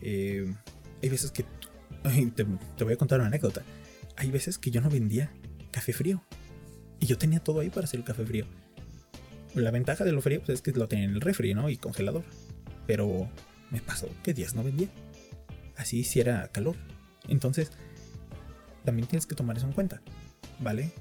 Eh, 0.02 0.54
hay 1.02 1.10
veces 1.10 1.32
que... 1.32 1.46
Te, 2.36 2.46
te, 2.78 2.84
voy 2.84 2.94
a 2.94 2.98
contar 2.98 3.20
una 3.20 3.28
anécdota. 3.28 3.64
Hay 4.18 4.30
veces 4.30 4.58
que 4.58 4.72
yo 4.72 4.82
no 4.82 4.90
vendía 4.90 5.32
café 5.72 5.94
frío. 5.94 6.24
Y 7.00 7.06
yo 7.06 7.18
tenía 7.18 7.40
todo 7.40 7.62
ahí 7.62 7.70
para 7.70 7.86
hacer 7.86 8.00
el 8.00 8.06
café 8.06 8.26
frío. 8.26 8.46
La 9.56 9.72
ventaja 9.72 10.04
de 10.04 10.12
lo 10.12 10.22
frío 10.22 10.42
pues, 10.46 10.60
es 10.60 10.62
que 10.62 10.72
lo 10.72 10.88
tenía 10.88 11.06
en 11.06 11.12
el 11.12 11.22
refri, 11.22 11.54
¿no? 11.54 11.70
Y 11.70 11.78
congelador. 11.78 12.24
Pero 12.88 13.30
me 13.72 13.82
pasó 13.82 14.10
que 14.24 14.34
días 14.34 14.56
no 14.56 14.64
vendía. 14.64 14.90
Así 15.78 16.00
hiciera 16.00 16.50
calor. 16.50 16.76
Entonces, 17.28 17.72
también 18.84 19.08
tienes 19.08 19.26
que 19.26 19.36
tomar 19.36 19.58
eso 19.58 19.68
en 19.68 19.74
cuenta. 19.74 20.02
¿Vale? 20.60 20.92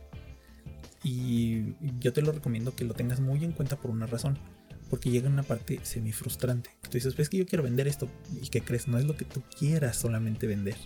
Y 1.05 1.75
yo 1.99 2.13
te 2.13 2.23
lo 2.23 2.33
recomiendo 2.33 2.75
que 2.75 2.85
lo 2.85 2.95
tengas 2.95 3.21
muy 3.21 3.45
en 3.45 3.53
cuenta 3.53 3.77
por 3.77 3.91
una 3.91 4.07
razón. 4.07 4.39
Porque 4.91 5.11
llega 5.11 5.29
una 5.29 5.43
parte 5.43 5.81
semi 5.83 6.13
frustrante. 6.13 6.71
Que 6.83 6.89
tú 6.89 6.95
dices, 6.99 7.15
pues 7.15 7.29
que 7.29 7.39
yo 7.39 7.47
quiero 7.47 7.65
vender 7.65 7.89
esto. 7.89 8.09
¿Y 8.41 8.49
que 8.49 8.61
crees? 8.61 8.89
No 8.89 8.99
es 8.99 9.05
lo 9.05 9.17
que 9.17 9.25
tú 9.25 9.43
quieras 9.59 9.97
solamente 9.97 10.47
vender. 10.47 10.77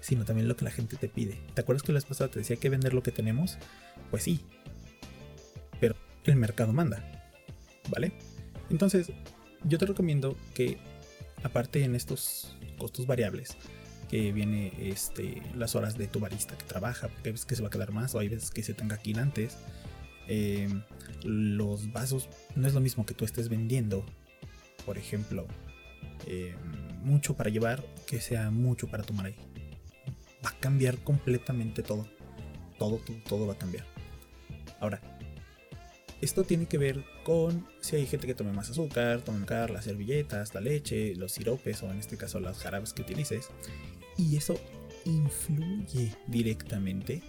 Sino 0.00 0.24
también 0.24 0.48
lo 0.48 0.56
que 0.56 0.64
la 0.64 0.70
gente 0.70 0.96
te 0.96 1.08
pide. 1.08 1.38
¿Te 1.54 1.60
acuerdas 1.60 1.82
que 1.82 1.92
la 1.92 1.96
vez 1.96 2.04
pasada 2.04 2.30
te 2.30 2.38
decía 2.38 2.56
que 2.56 2.68
vender 2.68 2.94
lo 2.94 3.02
que 3.02 3.10
tenemos? 3.10 3.58
Pues 4.10 4.22
sí. 4.22 4.40
Pero 5.80 5.96
el 6.24 6.36
mercado 6.36 6.72
manda. 6.72 7.02
¿Vale? 7.90 8.12
Entonces, 8.70 9.10
yo 9.64 9.78
te 9.78 9.86
recomiendo 9.86 10.36
que, 10.54 10.78
aparte 11.42 11.82
en 11.82 11.94
estos 11.94 12.56
costos 12.78 13.06
variables, 13.06 13.56
que 14.08 14.32
viene 14.32 14.72
este, 14.78 15.42
las 15.54 15.74
horas 15.74 15.98
de 15.98 16.08
tu 16.08 16.20
barista 16.20 16.56
que 16.56 16.64
trabaja, 16.64 17.08
porque 17.08 17.28
hay 17.28 17.32
veces 17.32 17.46
que 17.46 17.56
se 17.56 17.62
va 17.62 17.68
a 17.68 17.70
quedar 17.70 17.92
más 17.92 18.14
o 18.14 18.18
hay 18.18 18.28
veces 18.28 18.50
que 18.50 18.62
se 18.62 18.74
tenga 18.74 18.96
aquí 18.96 19.14
antes. 19.18 19.58
Em, 20.26 20.82
los 21.22 21.92
vasos 21.92 22.28
no 22.54 22.66
es 22.66 22.74
lo 22.74 22.80
mismo 22.80 23.06
que 23.06 23.14
tú 23.14 23.24
estés 23.24 23.48
vendiendo, 23.48 24.04
por 24.84 24.98
ejemplo, 24.98 25.46
em, 26.26 26.56
mucho 27.02 27.34
para 27.34 27.50
llevar 27.50 27.84
que 28.06 28.20
sea 28.20 28.50
mucho 28.50 28.88
para 28.88 29.04
tomar 29.04 29.26
ahí. 29.26 29.36
Va 30.44 30.50
a 30.50 30.58
cambiar 30.58 30.98
completamente 30.98 31.82
todo. 31.82 32.08
Todo, 32.78 32.98
todo, 32.98 33.16
todo 33.28 33.46
va 33.46 33.54
a 33.54 33.58
cambiar. 33.58 33.84
Ahora, 34.80 35.00
esto 36.20 36.42
tiene 36.42 36.66
que 36.66 36.78
ver 36.78 37.04
con 37.22 37.66
si 37.80 37.96
hay 37.96 38.06
gente 38.06 38.26
que 38.26 38.34
tome 38.34 38.52
más 38.52 38.70
azúcar, 38.70 39.20
tome 39.20 39.46
más 39.46 39.70
las 39.70 39.84
servilletas, 39.84 40.52
la 40.52 40.60
leche, 40.60 41.14
los 41.14 41.32
siropes 41.32 41.82
o 41.82 41.90
en 41.90 41.98
este 41.98 42.16
caso 42.16 42.40
las 42.40 42.58
jarabes 42.58 42.92
que 42.92 43.02
utilices. 43.02 43.50
Y 44.18 44.36
eso 44.36 44.60
influye 45.04 46.12
directamente 46.26 47.22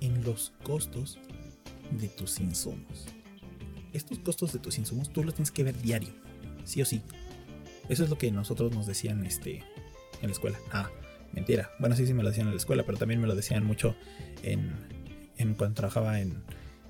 en 0.00 0.22
los 0.22 0.52
costos 0.62 1.18
de 1.90 2.08
tus 2.08 2.38
insumos. 2.38 3.06
Estos 3.92 4.18
costos 4.18 4.52
de 4.52 4.58
tus 4.58 4.78
insumos 4.78 5.10
tú 5.12 5.24
los 5.24 5.34
tienes 5.34 5.50
que 5.50 5.64
ver 5.64 5.80
diario, 5.80 6.10
sí 6.64 6.82
o 6.82 6.84
sí. 6.84 7.02
Eso 7.88 8.04
es 8.04 8.10
lo 8.10 8.18
que 8.18 8.30
nosotros 8.30 8.72
nos 8.72 8.86
decían 8.86 9.24
este, 9.24 9.64
en 10.20 10.28
la 10.28 10.32
escuela. 10.32 10.58
Ah, 10.70 10.90
mentira. 11.32 11.70
Bueno, 11.78 11.96
sí, 11.96 12.06
sí 12.06 12.12
me 12.12 12.22
lo 12.22 12.28
decían 12.28 12.46
en 12.48 12.54
la 12.54 12.58
escuela, 12.58 12.84
pero 12.84 12.98
también 12.98 13.20
me 13.20 13.26
lo 13.26 13.34
decían 13.34 13.64
mucho 13.64 13.96
en, 14.42 14.74
en 15.38 15.54
cuando 15.54 15.76
trabajaba 15.76 16.20
en, 16.20 16.42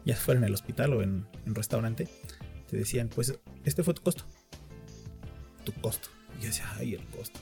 ya 0.05 0.17
fuera 0.17 0.41
en 0.41 0.47
el 0.47 0.55
hospital 0.55 0.95
o 0.95 1.03
en 1.03 1.27
un 1.47 1.55
restaurante. 1.55 2.09
Te 2.69 2.77
decían, 2.77 3.09
pues 3.09 3.39
este 3.65 3.85
fue 3.85 3.95
tu 3.95 4.03
costo. 4.03 4.25
Tu 5.65 5.73
costo. 5.75 6.09
Y 6.39 6.43
yo 6.43 6.49
decía, 6.49 6.73
ay, 6.77 6.95
el 6.95 7.07
costo 7.07 7.39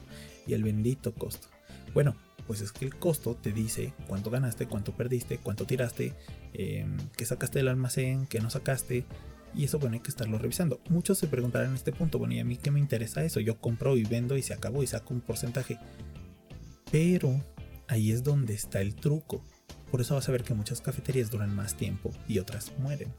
y 0.46 0.54
el 0.54 0.62
bendito 0.62 1.14
costo. 1.14 1.48
Bueno, 1.94 2.16
pues 2.46 2.60
es 2.60 2.72
que 2.72 2.84
el 2.84 2.96
costo 2.96 3.34
te 3.34 3.52
dice 3.52 3.94
cuánto 4.08 4.30
ganaste, 4.30 4.66
cuánto 4.66 4.92
perdiste, 4.96 5.38
cuánto 5.38 5.66
tiraste, 5.66 6.14
eh, 6.54 6.86
qué 7.16 7.24
sacaste 7.24 7.58
del 7.58 7.68
almacén, 7.68 8.26
qué 8.26 8.40
no 8.40 8.50
sacaste. 8.50 9.04
Y 9.54 9.64
eso, 9.64 9.78
bueno, 9.78 9.94
hay 9.94 10.00
que 10.00 10.10
estarlo 10.10 10.38
revisando. 10.38 10.80
Muchos 10.88 11.18
se 11.18 11.26
preguntarán 11.26 11.68
en 11.70 11.74
este 11.74 11.92
punto, 11.92 12.18
bueno, 12.18 12.34
¿y 12.34 12.40
a 12.40 12.44
mí 12.44 12.56
qué 12.56 12.70
me 12.70 12.80
interesa 12.80 13.22
eso? 13.22 13.38
Yo 13.40 13.60
compro 13.60 13.96
y 13.96 14.04
vendo 14.04 14.36
y 14.36 14.42
se 14.42 14.54
acabó 14.54 14.82
y 14.82 14.86
saco 14.86 15.12
un 15.12 15.20
porcentaje. 15.20 15.78
Pero 16.90 17.38
ahí 17.88 18.12
es 18.12 18.22
donde 18.22 18.54
está 18.54 18.80
el 18.80 18.94
truco. 18.94 19.44
Por 19.90 20.00
eso 20.00 20.14
vas 20.14 20.28
a 20.28 20.32
ver 20.32 20.42
que 20.42 20.54
muchas 20.54 20.80
cafeterías 20.80 21.30
duran 21.30 21.54
más 21.54 21.76
tiempo 21.76 22.10
y 22.26 22.38
otras 22.38 22.72
mueren. 22.78 23.14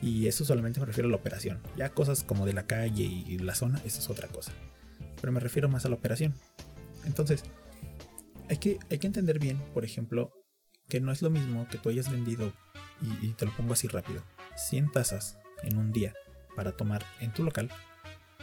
Y 0.00 0.26
eso 0.26 0.46
solamente 0.46 0.80
me 0.80 0.86
refiero 0.86 1.08
a 1.08 1.10
la 1.10 1.18
operación. 1.18 1.60
Ya 1.76 1.90
cosas 1.90 2.24
como 2.24 2.46
de 2.46 2.54
la 2.54 2.66
calle 2.66 3.04
y 3.04 3.38
la 3.38 3.54
zona, 3.54 3.82
eso 3.84 4.00
es 4.00 4.08
otra 4.08 4.28
cosa 4.28 4.52
pero 5.22 5.32
me 5.32 5.40
refiero 5.40 5.70
más 5.70 5.86
a 5.86 5.88
la 5.88 5.94
operación. 5.94 6.34
Entonces, 7.06 7.44
hay 8.50 8.58
que, 8.58 8.78
entender 8.90 9.38
bien, 9.38 9.58
por 9.72 9.84
ejemplo, 9.84 10.32
que 10.88 11.00
no 11.00 11.12
es 11.12 11.22
lo 11.22 11.30
mismo 11.30 11.66
que 11.68 11.78
tú 11.78 11.88
hayas 11.88 12.10
vendido, 12.10 12.52
y, 13.00 13.28
y 13.28 13.32
te 13.32 13.46
lo 13.46 13.56
pongo 13.56 13.72
así 13.72 13.88
rápido, 13.88 14.22
100 14.56 14.90
tazas 14.92 15.38
en 15.62 15.78
un 15.78 15.92
día 15.92 16.12
para 16.54 16.72
tomar 16.72 17.06
en 17.20 17.32
tu 17.32 17.44
local, 17.44 17.70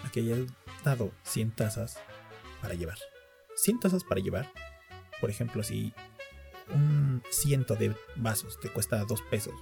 a 0.03 0.09
que 0.09 0.21
hayas 0.21 0.39
dado 0.83 1.11
100 1.23 1.51
tazas 1.51 1.99
para 2.61 2.73
llevar. 2.73 2.97
100 3.55 3.81
tazas 3.81 4.05
para 4.05 4.21
llevar, 4.21 4.49
por 5.19 5.29
ejemplo, 5.29 5.63
si 5.63 5.93
un 6.73 7.21
ciento 7.29 7.75
de 7.75 7.93
vasos 8.15 8.57
te 8.61 8.69
cuesta 8.69 9.03
2 9.03 9.21
pesos, 9.29 9.53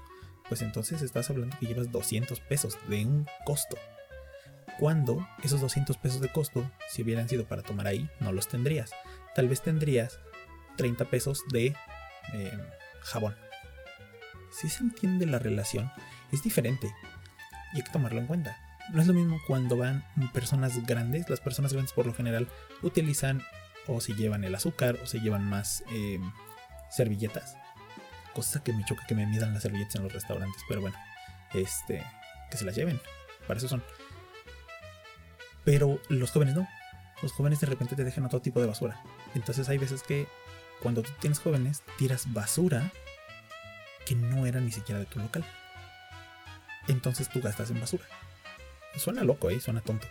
pues 0.48 0.62
entonces 0.62 1.02
estás 1.02 1.32
hablando 1.32 1.58
que 1.60 1.66
llevas 1.66 1.92
200 1.92 2.40
pesos 2.42 2.78
de 2.88 3.06
un 3.06 3.26
costo. 3.44 3.76
Cuando 4.80 5.28
esos 5.44 5.62
200 5.62 5.98
pesos 5.98 6.22
de 6.22 6.32
costo, 6.32 6.70
si 6.90 7.02
hubieran 7.02 7.28
sido 7.28 7.46
para 7.48 7.64
tomar 7.64 7.88
ahí, 7.88 8.10
no 8.20 8.32
los 8.32 8.48
tendrías. 8.48 8.92
Tal 9.36 9.48
vez 9.48 9.62
tendrías 9.62 10.20
30 10.78 11.06
pesos 11.06 11.44
de 11.52 11.76
eh, 12.34 12.60
jabón. 13.02 13.36
Si 14.52 14.70
se 14.70 14.84
entiende 14.84 15.26
la 15.26 15.40
relación, 15.40 15.92
es 16.32 16.44
diferente 16.44 16.94
y 17.74 17.78
hay 17.78 17.84
que 17.84 17.92
tomarlo 17.92 18.20
en 18.20 18.28
cuenta. 18.28 18.58
No 18.94 19.02
es 19.02 19.08
lo 19.08 19.14
mismo 19.14 19.40
cuando 19.46 19.78
van 19.78 20.06
personas 20.34 20.86
grandes. 20.86 21.30
Las 21.30 21.42
personas 21.42 21.74
grandes 21.74 21.94
por 21.94 22.06
lo 22.06 22.14
general 22.14 22.48
utilizan 22.82 23.44
o 23.88 24.00
si 24.00 24.14
llevan 24.14 24.44
el 24.44 24.56
azúcar 24.56 24.98
o 25.04 25.08
se 25.08 25.20
llevan 25.20 25.44
más 25.44 25.84
eh, 25.92 26.20
servilletas. 26.90 27.58
Cosa 28.34 28.64
que 28.64 28.74
me 28.74 28.86
choca 28.86 29.06
que 29.06 29.16
me 29.16 29.26
midan 29.26 29.54
las 29.54 29.64
servilletas 29.64 29.96
en 29.96 30.04
los 30.04 30.14
restaurantes. 30.14 30.62
Pero 30.68 30.82
bueno, 30.82 30.98
este, 31.54 32.04
que 32.50 32.58
se 32.58 32.66
las 32.66 32.76
lleven. 32.76 33.02
Para 33.48 33.58
eso 33.58 33.68
son. 33.68 33.84
Pero 35.68 36.00
los 36.08 36.32
jóvenes 36.32 36.56
no. 36.56 36.66
Los 37.22 37.34
jóvenes 37.34 37.60
de 37.60 37.68
repente 37.68 37.98
te 37.98 38.06
dejan 38.06 38.24
otro 38.24 38.40
tipo 38.40 38.62
de 38.62 38.68
basura. 38.68 39.04
Entonces 39.36 39.68
hay 39.68 39.78
veces 39.78 40.02
que 40.02 40.26
cuando 40.82 41.02
tú 41.02 41.12
tienes 41.20 41.40
jóvenes, 41.40 41.84
tiras 41.98 42.32
basura 42.32 42.90
que 44.06 44.16
no 44.16 44.46
era 44.46 44.62
ni 44.62 44.72
siquiera 44.72 44.98
de 44.98 45.08
tu 45.08 45.20
local. 45.20 45.44
Entonces 46.88 47.28
tú 47.28 47.42
gastas 47.42 47.70
en 47.70 47.82
basura. 47.82 48.06
Suena 48.96 49.26
loco, 49.26 49.50
¿eh? 49.50 49.60
Suena 49.60 49.82
tonto. 49.82 50.08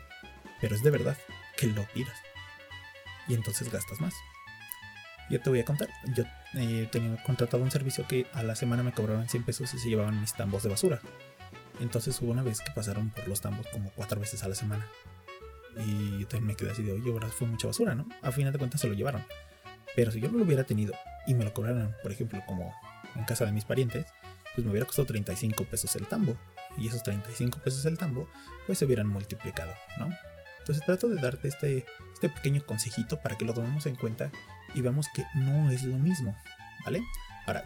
Pero 0.60 0.76
es 0.76 0.82
de 0.82 0.90
verdad 0.90 1.16
que 1.56 1.68
lo 1.68 1.84
tiras. 1.94 2.18
Y 3.26 3.32
entonces 3.32 3.72
gastas 3.72 3.98
más. 3.98 4.12
Yo 5.30 5.40
te 5.40 5.48
voy 5.48 5.60
a 5.60 5.64
contar. 5.64 5.88
Yo 6.14 6.24
eh, 6.52 6.86
tenía 6.92 7.16
contratado 7.22 7.62
un 7.62 7.70
servicio 7.70 8.06
que 8.06 8.26
a 8.34 8.42
la 8.42 8.56
semana 8.56 8.82
me 8.82 8.92
cobraban 8.92 9.26
100 9.26 9.44
pesos 9.44 9.72
y 9.72 9.78
se 9.78 9.88
llevaban 9.88 10.20
mis 10.20 10.34
tambos 10.34 10.64
de 10.64 10.68
basura. 10.68 11.00
Entonces 11.80 12.20
hubo 12.20 12.30
una 12.30 12.42
vez 12.42 12.60
que 12.60 12.72
pasaron 12.72 13.08
por 13.08 13.26
los 13.26 13.40
tambos 13.40 13.66
como 13.68 13.88
cuatro 13.92 14.20
veces 14.20 14.42
a 14.42 14.48
la 14.48 14.54
semana. 14.54 14.86
Y 15.78 16.24
también 16.24 16.46
me 16.46 16.56
quedé 16.56 16.70
así 16.70 16.82
de, 16.82 16.92
oye, 16.92 17.10
ahora 17.10 17.28
fue 17.28 17.46
mucha 17.46 17.66
basura, 17.66 17.94
¿no? 17.94 18.08
A 18.22 18.32
final 18.32 18.52
de 18.52 18.58
cuentas 18.58 18.80
se 18.80 18.88
lo 18.88 18.94
llevaron. 18.94 19.24
Pero 19.94 20.10
si 20.10 20.20
yo 20.20 20.30
no 20.30 20.38
lo 20.38 20.44
hubiera 20.44 20.64
tenido 20.64 20.94
y 21.26 21.34
me 21.34 21.44
lo 21.44 21.52
cobraran, 21.52 21.94
por 22.02 22.12
ejemplo, 22.12 22.40
como 22.46 22.72
en 23.14 23.24
casa 23.24 23.44
de 23.44 23.52
mis 23.52 23.64
parientes, 23.64 24.06
pues 24.54 24.64
me 24.64 24.70
hubiera 24.70 24.86
costado 24.86 25.06
35 25.06 25.64
pesos 25.64 25.94
el 25.96 26.06
tambo. 26.06 26.36
Y 26.78 26.88
esos 26.88 27.02
35 27.02 27.58
pesos 27.60 27.84
el 27.86 27.96
tambo, 27.98 28.28
pues 28.66 28.78
se 28.78 28.84
hubieran 28.84 29.06
multiplicado, 29.06 29.72
¿no? 29.98 30.08
Entonces 30.58 30.84
trato 30.84 31.08
de 31.08 31.20
darte 31.20 31.48
este, 31.48 31.86
este 32.12 32.28
pequeño 32.28 32.64
consejito 32.66 33.20
para 33.20 33.38
que 33.38 33.44
lo 33.44 33.54
tomemos 33.54 33.86
en 33.86 33.94
cuenta 33.94 34.30
y 34.74 34.80
veamos 34.80 35.06
que 35.14 35.24
no 35.34 35.70
es 35.70 35.84
lo 35.84 35.96
mismo, 35.96 36.36
¿vale? 36.84 37.02
Ahora, 37.46 37.64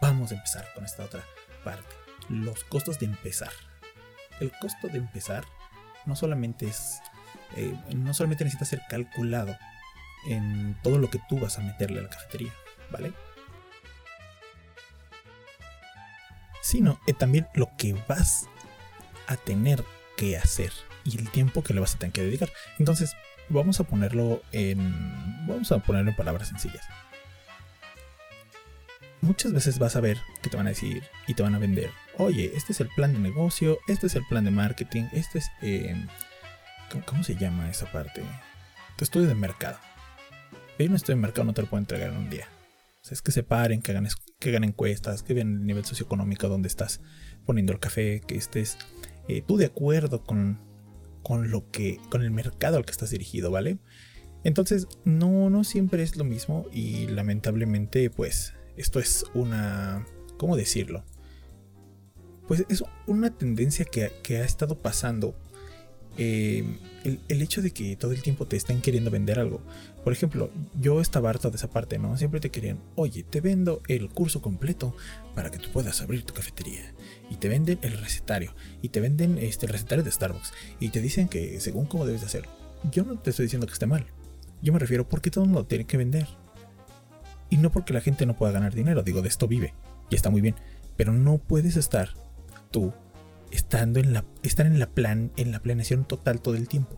vamos 0.00 0.30
a 0.30 0.36
empezar 0.36 0.66
con 0.74 0.84
esta 0.84 1.04
otra 1.04 1.24
parte. 1.64 1.94
Los 2.28 2.64
costos 2.64 2.98
de 2.98 3.06
empezar. 3.06 3.50
El 4.40 4.52
costo 4.60 4.88
de 4.88 4.98
empezar 4.98 5.44
no 6.06 6.14
solamente 6.14 6.66
es... 6.66 7.00
Eh, 7.56 7.74
no 7.94 8.14
solamente 8.14 8.44
necesita 8.44 8.64
ser 8.64 8.82
calculado 8.88 9.56
en 10.26 10.76
todo 10.82 10.98
lo 10.98 11.10
que 11.10 11.20
tú 11.28 11.38
vas 11.38 11.58
a 11.58 11.62
meterle 11.62 12.00
a 12.00 12.02
la 12.02 12.10
cafetería, 12.10 12.52
¿vale? 12.90 13.12
Sino 16.62 17.00
eh, 17.06 17.14
también 17.14 17.46
lo 17.54 17.70
que 17.78 17.94
vas 18.08 18.48
a 19.26 19.36
tener 19.36 19.84
que 20.16 20.36
hacer 20.36 20.72
y 21.04 21.16
el 21.18 21.30
tiempo 21.30 21.62
que 21.62 21.72
le 21.72 21.80
vas 21.80 21.94
a 21.94 21.98
tener 21.98 22.12
que 22.12 22.22
dedicar. 22.22 22.50
Entonces, 22.78 23.14
vamos 23.48 23.80
a 23.80 23.84
ponerlo 23.84 24.42
en. 24.52 25.46
Vamos 25.46 25.72
a 25.72 25.78
ponerlo 25.78 26.10
en 26.10 26.16
palabras 26.16 26.48
sencillas. 26.48 26.84
Muchas 29.20 29.52
veces 29.52 29.78
vas 29.78 29.96
a 29.96 30.00
ver 30.00 30.18
que 30.42 30.50
te 30.50 30.56
van 30.56 30.66
a 30.66 30.70
decir 30.70 31.02
y 31.26 31.34
te 31.34 31.42
van 31.42 31.54
a 31.54 31.58
vender. 31.58 31.90
Oye, 32.18 32.52
este 32.54 32.72
es 32.72 32.80
el 32.80 32.88
plan 32.88 33.12
de 33.12 33.18
negocio, 33.18 33.78
este 33.88 34.06
es 34.06 34.14
el 34.14 34.24
plan 34.26 34.44
de 34.44 34.50
marketing, 34.50 35.04
este 35.12 35.38
es. 35.38 35.50
Eh, 35.62 36.06
¿cómo, 37.06 37.22
se 37.22 37.36
llama 37.36 37.70
esa 37.70 37.90
parte? 37.90 38.22
Tu 38.96 39.04
estudio 39.04 39.28
de 39.28 39.34
mercado. 39.34 39.78
Un 40.78 40.94
estudio 40.94 41.16
de 41.16 41.22
mercado 41.22 41.44
no 41.44 41.54
te 41.54 41.62
lo 41.62 41.68
puedo 41.68 41.80
entregar 41.80 42.10
en 42.10 42.16
un 42.16 42.30
día. 42.30 42.48
O 43.02 43.04
sea, 43.04 43.14
es 43.14 43.22
que 43.22 43.32
se 43.32 43.42
paren, 43.42 43.80
que 43.82 43.92
hagan, 43.92 44.08
que 44.38 44.48
hagan 44.50 44.64
encuestas, 44.64 45.22
que 45.22 45.34
vean 45.34 45.52
el 45.54 45.66
nivel 45.66 45.84
socioeconómico 45.84 46.48
donde 46.48 46.68
estás 46.68 47.00
poniendo 47.46 47.72
el 47.72 47.80
café, 47.80 48.20
que 48.26 48.36
estés 48.36 48.78
eh, 49.28 49.42
tú 49.46 49.56
de 49.56 49.66
acuerdo 49.66 50.22
con 50.22 50.68
con 51.28 51.50
lo 51.50 51.70
que, 51.70 52.00
con 52.10 52.22
el 52.22 52.30
mercado 52.30 52.78
al 52.78 52.86
que 52.86 52.92
estás 52.92 53.10
dirigido, 53.10 53.50
¿vale? 53.50 53.78
Entonces, 54.44 54.86
no, 55.04 55.50
no 55.50 55.62
siempre 55.62 56.02
es 56.02 56.16
lo 56.16 56.24
mismo 56.24 56.66
y 56.72 57.06
lamentablemente, 57.08 58.08
pues, 58.08 58.54
esto 58.78 58.98
es 58.98 59.26
una, 59.34 60.06
¿cómo 60.38 60.56
decirlo? 60.56 61.04
Pues 62.46 62.64
es 62.70 62.82
una 63.06 63.36
tendencia 63.36 63.84
que, 63.84 64.10
que 64.22 64.38
ha 64.38 64.44
estado 64.44 64.80
pasando 64.80 65.38
eh, 66.18 66.64
el, 67.04 67.42
hecho 67.42 67.62
de 67.62 67.70
que 67.70 67.96
todo 67.96 68.10
el 68.10 68.22
tiempo 68.22 68.46
te 68.46 68.56
estén 68.56 68.80
queriendo 68.80 69.10
vender 69.10 69.38
algo. 69.38 69.60
Por 70.02 70.12
ejemplo, 70.12 70.50
yo 70.78 71.00
estaba 71.00 71.30
harto 71.30 71.50
de 71.50 71.56
esa 71.56 71.70
parte, 71.70 71.98
¿no? 71.98 72.16
Siempre 72.16 72.40
te 72.40 72.50
querían, 72.50 72.80
oye, 72.96 73.22
te 73.22 73.40
vendo 73.40 73.82
el 73.86 74.08
curso 74.10 74.42
completo 74.42 74.96
para 75.34 75.50
que 75.50 75.58
tú 75.58 75.70
puedas 75.70 76.00
abrir 76.02 76.24
tu 76.24 76.34
cafetería. 76.34 76.92
Y 77.30 77.36
te 77.36 77.48
venden 77.48 77.78
el 77.82 77.92
recetario. 77.98 78.54
Y 78.82 78.88
te 78.88 79.00
venden 79.00 79.38
este, 79.38 79.66
el 79.66 79.72
recetario 79.72 80.02
de 80.02 80.10
Starbucks. 80.10 80.52
Y 80.80 80.88
te 80.88 81.00
dicen 81.00 81.28
que 81.28 81.60
según 81.60 81.86
cómo 81.86 82.04
debes 82.04 82.22
de 82.22 82.26
hacerlo. 82.26 82.50
Yo 82.90 83.04
no 83.04 83.18
te 83.18 83.30
estoy 83.30 83.44
diciendo 83.44 83.66
que 83.66 83.72
esté 83.72 83.86
mal. 83.86 84.06
Yo 84.60 84.72
me 84.72 84.78
refiero 84.80 85.08
porque 85.08 85.30
todo 85.30 85.44
el 85.44 85.50
mundo 85.50 85.66
tiene 85.66 85.84
que 85.84 85.96
vender. 85.96 86.26
Y 87.48 87.58
no 87.58 87.70
porque 87.70 87.94
la 87.94 88.00
gente 88.00 88.26
no 88.26 88.36
pueda 88.36 88.52
ganar 88.52 88.74
dinero. 88.74 89.02
Digo, 89.02 89.22
de 89.22 89.28
esto 89.28 89.46
vive. 89.46 89.74
Y 90.10 90.16
está 90.16 90.30
muy 90.30 90.40
bien. 90.40 90.56
Pero 90.96 91.12
no 91.12 91.38
puedes 91.38 91.76
estar 91.76 92.14
tú 92.70 92.92
estando 93.50 94.00
en 94.00 94.12
la, 94.12 94.24
estar 94.42 94.66
en 94.66 94.78
la 94.78 94.90
plan, 94.90 95.32
en 95.36 95.52
la 95.52 95.60
planeación 95.60 96.04
total 96.06 96.40
todo 96.40 96.54
el 96.54 96.68
tiempo. 96.68 96.96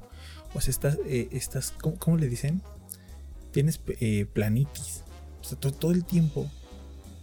O 0.54 0.60
sea, 0.60 0.70
estás, 0.70 0.98
eh, 1.06 1.28
estás 1.32 1.72
¿cómo, 1.72 2.16
le 2.16 2.28
dicen? 2.28 2.62
Tienes 3.52 3.80
eh, 4.00 4.26
planitis. 4.32 5.04
O 5.40 5.44
sea, 5.44 5.58
todo, 5.58 5.92
el 5.92 6.04
tiempo 6.04 6.50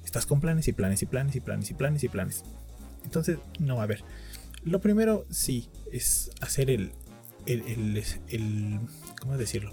estás 0.03 0.25
con 0.25 0.39
planes 0.39 0.67
y 0.67 0.73
planes 0.73 1.01
y 1.01 1.05
planes 1.05 1.35
y 1.35 1.39
planes 1.39 1.69
y 1.69 1.73
planes 1.73 2.03
y 2.03 2.09
planes. 2.09 2.43
Entonces, 3.03 3.37
no, 3.59 3.81
a 3.81 3.85
ver. 3.85 4.03
Lo 4.63 4.81
primero, 4.81 5.25
sí, 5.29 5.69
es 5.91 6.31
hacer 6.41 6.69
el, 6.69 6.91
el, 7.45 7.61
el, 7.61 8.03
el 8.29 8.79
¿cómo 9.21 9.37
decirlo? 9.37 9.71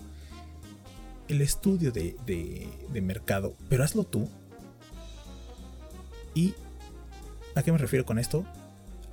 El 1.28 1.40
estudio 1.40 1.90
de, 1.90 2.16
de, 2.26 2.68
de 2.92 3.00
mercado, 3.00 3.56
pero 3.68 3.82
hazlo 3.82 4.04
tú. 4.04 4.28
¿Y 6.34 6.54
a 7.54 7.62
qué 7.62 7.72
me 7.72 7.78
refiero 7.78 8.04
con 8.04 8.18
esto? 8.18 8.44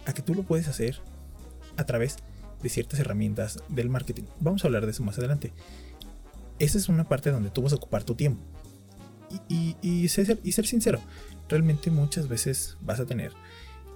A 0.05 0.13
que 0.13 0.21
tú 0.21 0.35
lo 0.35 0.43
puedes 0.43 0.67
hacer 0.67 0.99
a 1.77 1.85
través 1.85 2.17
de 2.61 2.69
ciertas 2.69 2.99
herramientas 2.99 3.59
del 3.69 3.89
marketing. 3.89 4.23
Vamos 4.39 4.63
a 4.63 4.67
hablar 4.67 4.85
de 4.85 4.91
eso 4.91 5.03
más 5.03 5.17
adelante. 5.17 5.53
Esa 6.59 6.77
es 6.77 6.89
una 6.89 7.07
parte 7.07 7.31
donde 7.31 7.49
tú 7.49 7.61
vas 7.61 7.73
a 7.73 7.77
ocupar 7.77 8.03
tu 8.03 8.15
tiempo. 8.15 8.41
Y, 9.47 10.07
ser, 10.09 10.65
sincero, 10.65 10.99
realmente 11.47 11.89
muchas 11.89 12.27
veces 12.27 12.77
vas 12.81 12.99
a 12.99 13.05
tener 13.05 13.31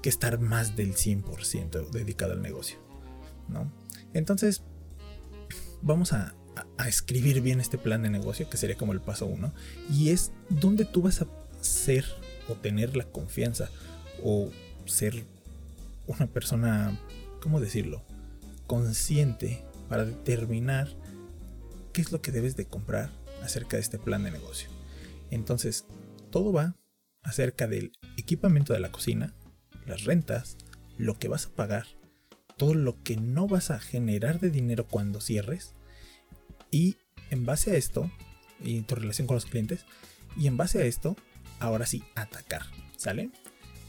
que 0.02 0.10
estar 0.10 0.40
más 0.40 0.76
del 0.76 0.94
100% 0.94 1.90
dedicado 1.92 2.34
al 2.34 2.42
negocio. 2.42 2.78
¿no? 3.50 3.72
Entonces, 4.14 4.64
vamos 5.82 6.14
a, 6.14 6.34
a, 6.78 6.88
escribir 6.88 7.42
bien 7.42 7.60
este 7.60 7.78
plan 7.78 8.02
de 8.02 8.10
negocio, 8.10 8.50
que 8.50 8.58
sería 8.58 8.78
como 8.78 8.94
el 8.94 9.02
paso 9.02 9.26
uno. 9.26 9.54
Y 9.92 10.10
es 10.10 10.32
donde 10.50 10.86
tú 10.86 11.02
vas 11.02 11.22
a 11.22 11.28
ser 11.60 12.06
o 12.48 12.54
tener 12.54 12.96
la 12.96 13.06
confianza 13.06 13.70
o 14.24 14.50
ser 14.86 15.26
una 16.08 16.28
persona, 16.28 17.00
¿cómo 17.42 17.60
decirlo? 17.60 18.04
Consciente 18.68 19.64
para 19.90 20.06
determinar 20.06 20.90
qué 21.94 22.02
es 22.02 22.12
lo 22.12 22.22
que 22.22 22.32
debes 22.32 22.56
de 22.56 22.66
comprar 22.66 23.12
acerca 23.44 23.78
de 23.78 23.84
este 23.84 24.00
plan 24.00 24.24
de 24.24 24.32
negocio. 24.32 24.70
Entonces, 25.32 25.86
todo 26.32 26.52
va 26.52 26.76
acerca 27.24 27.68
del 27.68 27.92
equipamiento 28.18 28.74
de 28.74 28.80
la 28.80 28.92
cocina, 28.92 29.34
las 29.86 30.04
rentas, 30.04 30.58
lo 30.98 31.18
que 31.18 31.28
vas 31.28 31.48
a 31.48 31.56
pagar, 31.56 31.88
todo 32.58 32.74
lo 32.74 33.02
que 33.04 33.18
no 33.18 33.48
vas 33.48 33.72
a 33.72 33.80
generar 33.80 34.40
de 34.40 34.50
dinero 34.50 34.88
cuando 34.88 35.22
cierres 35.22 35.74
y 36.72 36.98
en 37.30 37.46
base 37.46 37.72
a 37.72 37.76
esto, 37.76 38.12
y 38.60 38.82
tu 38.82 38.96
relación 38.96 39.28
con 39.28 39.36
los 39.36 39.46
clientes, 39.46 39.86
y 40.38 40.48
en 40.48 40.58
base 40.58 40.80
a 40.80 40.86
esto, 40.86 41.16
ahora 41.60 41.86
sí, 41.86 42.04
atacar, 42.16 42.64
¿sale? 42.98 43.32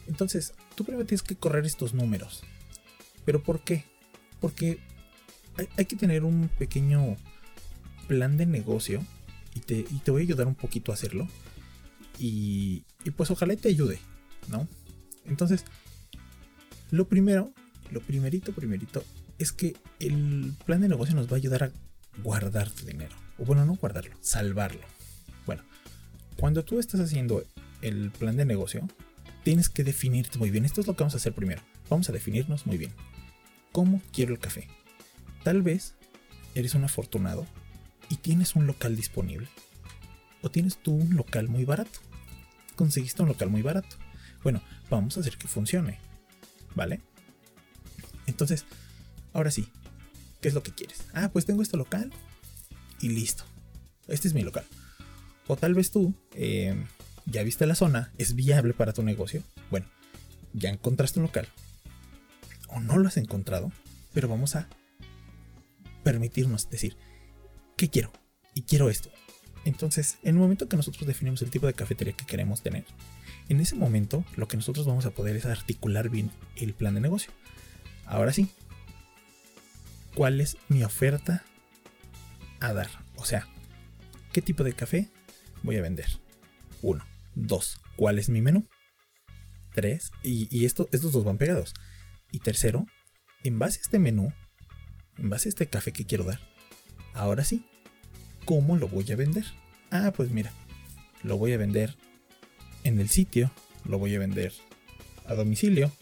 Entonces, 0.07 0.55
tú 0.77 0.85
primero 0.85 1.07
tienes 1.07 1.23
que 1.23 1.35
correr 1.35 1.67
estos 1.67 1.95
números. 1.95 2.45
¿Pero 3.25 3.43
por 3.43 3.65
qué? 3.65 3.85
Porque 4.41 4.79
hay, 5.77 5.87
que 5.87 5.97
tener 5.97 6.23
un 6.23 6.49
pequeño 6.59 7.17
plan 8.07 8.37
de 8.37 8.47
negocio 8.47 9.05
y 9.55 9.61
te, 9.61 9.83
te 9.83 10.11
voy 10.11 10.23
a 10.23 10.25
ayudar 10.25 10.47
un 10.47 10.55
poquito 10.55 10.93
a 10.93 10.95
hacerlo. 10.95 11.27
Y, 12.19 12.85
y 13.05 13.11
pues 13.11 13.31
ojalá 13.31 13.57
te 13.57 13.69
ayude, 13.69 13.99
¿no? 14.49 14.69
Entonces, 15.25 15.65
lo 16.91 17.09
primero, 17.09 17.53
lo 17.91 18.01
primerito, 18.01 18.53
primerito, 18.53 19.03
es 19.39 19.53
que 19.53 19.77
el 19.99 20.53
plan 20.65 20.81
de 20.81 20.89
negocio 20.89 21.15
nos 21.15 21.27
va 21.27 21.33
a 21.33 21.37
ayudar 21.37 21.65
a 21.65 21.73
guardar 22.23 22.71
tu 22.71 22.87
dinero. 22.87 23.17
O 23.39 23.45
bueno, 23.45 23.65
no 23.65 23.75
guardarlo, 23.75 24.17
salvarlo. 24.21 24.83
Bueno, 25.47 25.63
cuando 26.37 26.65
tú 26.65 26.79
estás 26.79 27.01
haciendo 27.01 27.45
el 27.83 28.11
plan 28.11 28.37
de 28.37 28.45
negocio, 28.45 28.87
tienes 29.47 29.69
que 29.69 29.85
definirte 29.85 30.39
muy 30.39 30.51
bien. 30.51 30.65
Esto 30.65 30.81
es 30.81 30.89
lo 30.89 30.97
que 30.97 31.05
vamos 31.05 31.15
a 31.15 31.19
hacer 31.19 31.33
primero. 31.33 31.63
Vamos 31.89 32.09
a 32.09 32.13
definirnos 32.13 32.67
muy 32.67 32.79
bien. 32.79 32.91
¿Cómo 33.71 34.03
quiero 34.13 34.33
el 34.33 34.41
café? 34.41 34.67
Tal 35.45 35.63
vez 35.63 35.95
eres 36.57 36.75
un 36.75 36.83
afortunado 36.83 37.47
y 38.09 38.17
tienes 38.17 38.57
un 38.57 38.67
local 38.67 38.97
disponible. 38.97 39.47
O 40.43 40.51
tienes 40.51 40.79
tú 40.79 40.95
un 40.95 41.15
local 41.15 41.47
muy 41.47 41.65
barato. 41.65 42.01
Conseguiste 42.75 43.23
un 43.23 43.29
local 43.29 43.49
muy 43.49 43.63
barato. 43.63 43.95
Bueno, 44.43 44.61
vamos 44.91 45.17
a 45.17 45.21
hacer 45.21 45.39
que 45.39 45.47
funcione. 45.47 46.01
¿Vale? 46.75 47.01
Entonces, 48.27 48.65
ahora 49.33 49.53
sí, 49.53 49.69
¿qué 50.41 50.49
es 50.49 50.55
lo 50.55 50.65
que 50.65 50.73
quieres? 50.73 51.05
Ah, 51.15 51.31
pues 51.33 51.47
tengo 51.47 51.63
este 51.63 51.77
local 51.77 52.13
y 53.01 53.11
listo. 53.11 53.45
Este 54.09 54.27
es 54.27 54.35
mi 54.35 54.43
local. 54.43 54.65
O 55.47 55.55
tal 55.55 55.75
vez 55.75 55.93
tú 55.93 56.17
eh, 56.33 56.75
ya 57.27 57.43
viste 57.43 57.67
la 57.67 57.75
zona, 57.75 58.13
es 58.19 58.35
viable 58.35 58.73
para 58.73 58.93
tu 58.93 59.03
negocio. 59.03 59.43
Bueno, 59.71 59.87
ya 60.53 60.71
encontraste 60.71 61.19
un 61.19 61.27
local. 61.27 61.49
O 62.69 62.81
no 62.81 62.97
lo 62.97 63.09
has 63.09 63.17
encontrado, 63.17 63.73
pero 64.15 64.29
vamos 64.29 64.57
a 64.57 64.69
permitirnos 66.03 66.71
decir, 66.71 66.97
¿qué 67.77 67.91
quiero? 67.91 68.13
Y 68.55 68.63
quiero 68.63 68.89
esto. 68.89 69.11
Entonces, 69.65 70.19
en 70.23 70.37
el 70.37 70.41
momento 70.41 70.69
que 70.69 70.77
nosotros 70.77 71.07
definimos 71.07 71.43
el 71.43 71.51
tipo 71.51 71.67
de 71.67 71.75
cafetería 71.75 72.15
que 72.15 72.25
queremos 72.25 72.63
tener, 72.63 72.85
en 73.49 73.61
ese 73.61 73.75
momento 73.75 74.25
lo 74.37 74.47
que 74.47 74.57
nosotros 74.57 74.87
vamos 74.87 75.07
a 75.07 75.11
poder 75.11 75.37
es 75.37 75.47
articular 75.47 76.09
bien 76.09 76.31
el 76.55 76.73
plan 76.73 76.95
de 76.95 77.01
negocio. 77.01 77.33
Ahora 78.07 78.33
sí, 78.33 78.49
¿cuál 80.15 80.41
es 80.41 80.57
mi 80.69 80.85
oferta 80.85 81.45
a 82.61 82.73
dar? 82.73 82.89
O 83.17 83.25
sea, 83.25 83.49
¿qué 84.33 84.41
tipo 84.41 84.63
de 84.63 84.75
café 84.75 85.09
voy 85.65 85.77
a 85.77 85.83
vender? 85.83 86.07
Uno. 86.83 87.05
Dos. 87.37 87.79
¿Cuál 87.97 88.19
es 88.19 88.31
mi 88.31 88.41
menú? 88.41 88.67
Tres. 89.75 90.11
Y, 90.23 90.65
esto, 90.65 90.89
estos 90.91 91.13
dos 91.13 91.23
van 91.23 91.37
pegados. 91.37 91.75
Y 92.33 92.41
tercero, 92.41 92.87
en 93.45 93.59
base 93.59 93.79
a 93.79 93.83
este 93.83 93.99
menú, 93.99 94.33
en 95.19 95.29
base 95.29 95.49
a 95.49 95.51
este 95.51 95.67
café 95.67 95.93
que 95.93 96.07
quiero 96.07 96.25
dar, 96.25 96.41
ahora 97.13 97.45
sí, 97.45 97.65
¿cómo 98.47 98.77
lo 98.77 98.89
voy 98.89 99.13
a 99.13 99.17
vender? 99.17 99.45
Ah, 99.91 100.13
pues 100.17 100.31
mira, 100.31 100.51
lo 101.23 101.37
voy 101.37 101.53
a 101.53 101.59
vender 101.59 101.95
en 102.85 102.99
el 103.01 103.11
sitio, 103.11 103.53
lo 103.85 103.99
voy 103.99 104.15
a 104.15 104.19
vender 104.19 104.53
a 105.27 105.35
domicilio, 105.35 105.93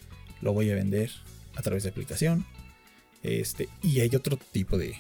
lo 0.40 0.52
voy 0.52 0.70
a 0.70 0.74
vender 0.76 1.10
a 1.56 1.62
través 1.62 1.82
de 1.82 1.90
aplicación, 1.90 2.46
este, 3.24 3.68
y 3.82 4.00
hay 4.00 4.14
otro 4.14 4.36
tipo 4.36 4.78
de, 4.78 4.96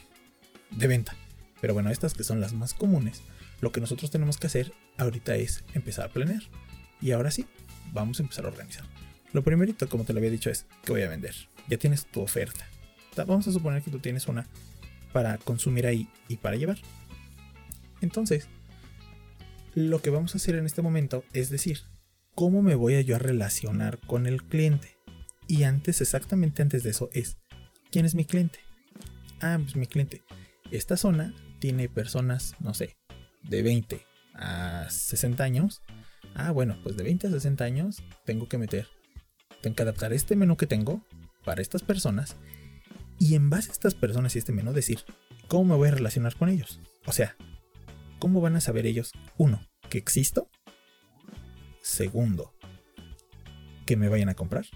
de 0.72 0.86
venta. 0.88 1.16
Pero 1.60 1.74
bueno, 1.74 1.90
estas 1.90 2.12
que 2.12 2.24
son 2.24 2.40
las 2.40 2.54
más 2.54 2.74
comunes, 2.74 3.22
lo 3.60 3.72
que 3.72 3.80
nosotros 3.80 4.10
tenemos 4.10 4.38
que 4.38 4.46
hacer 4.46 4.72
ahorita 4.98 5.36
es 5.36 5.64
empezar 5.74 6.06
a 6.06 6.12
planear. 6.12 6.42
Y 7.00 7.12
ahora 7.12 7.30
sí, 7.30 7.46
vamos 7.92 8.20
a 8.20 8.22
empezar 8.22 8.44
a 8.44 8.48
organizar. 8.48 8.84
Lo 9.32 9.42
primerito, 9.42 9.88
como 9.88 10.04
te 10.04 10.12
lo 10.12 10.18
había 10.18 10.30
dicho, 10.30 10.50
es 10.50 10.66
que 10.84 10.92
voy 10.92 11.02
a 11.02 11.08
vender. 11.08 11.34
Ya 11.68 11.76
tienes 11.76 12.06
tu 12.06 12.20
oferta. 12.20 12.66
Vamos 13.16 13.46
a 13.48 13.52
suponer 13.52 13.82
que 13.82 13.90
tú 13.90 13.98
tienes 13.98 14.28
una 14.28 14.46
para 15.12 15.38
consumir 15.38 15.86
ahí 15.86 16.08
y 16.28 16.36
para 16.36 16.56
llevar. 16.56 16.78
Entonces, 18.00 18.48
lo 19.74 20.00
que 20.00 20.10
vamos 20.10 20.34
a 20.34 20.38
hacer 20.38 20.56
en 20.56 20.66
este 20.66 20.82
momento 20.82 21.24
es 21.32 21.50
decir, 21.50 21.80
¿cómo 22.34 22.62
me 22.62 22.74
voy 22.74 22.94
a 22.94 23.00
yo 23.00 23.16
a 23.16 23.20
relacionar 23.20 23.98
con 24.00 24.26
el 24.26 24.42
cliente? 24.42 24.96
Y 25.46 25.64
antes, 25.64 26.00
exactamente 26.00 26.62
antes 26.62 26.82
de 26.82 26.90
eso, 26.90 27.10
es, 27.12 27.38
¿quién 27.90 28.06
es 28.06 28.14
mi 28.14 28.24
cliente? 28.24 28.60
Ah, 29.40 29.58
pues 29.60 29.76
mi 29.76 29.86
cliente. 29.86 30.22
Esta 30.70 30.96
zona 30.96 31.34
tiene 31.60 31.88
personas, 31.88 32.54
no 32.60 32.74
sé, 32.74 32.96
de 33.44 33.62
20 33.62 34.06
a 34.34 34.88
60 34.90 35.42
años. 35.44 35.82
Ah, 36.34 36.50
bueno, 36.50 36.78
pues 36.82 36.96
de 36.96 37.04
20 37.04 37.28
a 37.28 37.30
60 37.30 37.64
años 37.64 38.02
tengo 38.24 38.48
que 38.48 38.58
meter, 38.58 38.88
tengo 39.60 39.76
que 39.76 39.82
adaptar 39.82 40.12
este 40.12 40.36
menú 40.36 40.56
que 40.56 40.66
tengo 40.66 41.04
para 41.44 41.62
estas 41.62 41.82
personas 41.82 42.36
y 43.18 43.34
en 43.34 43.50
base 43.50 43.70
a 43.70 43.72
estas 43.72 43.94
personas 43.94 44.34
y 44.34 44.38
este 44.38 44.52
menú 44.52 44.72
decir 44.72 45.04
cómo 45.46 45.64
me 45.64 45.76
voy 45.76 45.88
a 45.88 45.92
relacionar 45.92 46.34
con 46.36 46.48
ellos. 46.48 46.80
O 47.06 47.12
sea, 47.12 47.36
¿cómo 48.18 48.40
van 48.40 48.56
a 48.56 48.60
saber 48.60 48.86
ellos? 48.86 49.12
Uno, 49.36 49.66
que 49.88 49.98
existo. 49.98 50.50
Segundo, 51.82 52.54
que 53.86 53.96
me 53.96 54.08
vayan 54.08 54.30
a 54.30 54.34
comprar. 54.34 54.66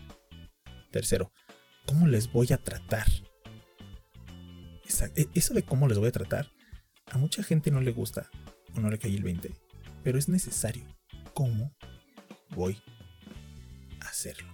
Tercero, 0.90 1.32
¿cómo 1.86 2.06
les 2.06 2.30
voy 2.30 2.52
a 2.52 2.58
tratar? 2.58 3.06
E, 5.16 5.28
eso 5.34 5.54
de 5.54 5.62
cómo 5.62 5.88
les 5.88 5.98
voy 5.98 6.08
a 6.08 6.12
tratar, 6.12 6.52
a 7.10 7.18
mucha 7.18 7.42
gente 7.42 7.70
no 7.70 7.80
le 7.80 7.92
gusta 7.92 8.30
no 8.78 8.90
le 8.90 8.98
cae 8.98 9.14
el 9.14 9.22
20, 9.22 9.50
pero 10.02 10.18
es 10.18 10.28
necesario. 10.28 10.84
¿Cómo 11.34 11.74
voy 12.50 12.78
a 14.00 14.08
hacerlo? 14.08 14.48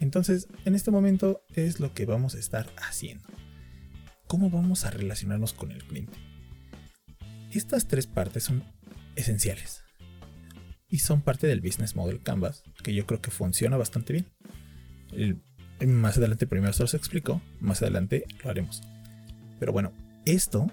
Entonces, 0.00 0.48
en 0.64 0.74
este 0.74 0.90
momento 0.90 1.42
es 1.54 1.78
lo 1.78 1.94
que 1.94 2.06
vamos 2.06 2.34
a 2.34 2.38
estar 2.38 2.68
haciendo. 2.76 3.28
¿Cómo 4.26 4.50
vamos 4.50 4.84
a 4.84 4.90
relacionarnos 4.90 5.52
con 5.52 5.70
el 5.70 5.84
cliente? 5.84 6.18
Estas 7.52 7.86
tres 7.86 8.06
partes 8.06 8.44
son 8.44 8.64
esenciales 9.14 9.84
y 10.88 10.98
son 10.98 11.22
parte 11.22 11.46
del 11.46 11.60
Business 11.60 11.96
Model 11.96 12.22
Canvas, 12.22 12.64
que 12.82 12.94
yo 12.94 13.06
creo 13.06 13.20
que 13.20 13.30
funciona 13.30 13.76
bastante 13.76 14.12
bien. 15.12 15.42
más 15.86 16.18
adelante 16.18 16.46
primero 16.46 16.72
se 16.72 16.82
los 16.82 16.94
explico, 16.94 17.40
más 17.60 17.82
adelante 17.82 18.24
lo 18.42 18.50
haremos. 18.50 18.82
Pero 19.58 19.72
bueno, 19.72 19.92
esto, 20.24 20.66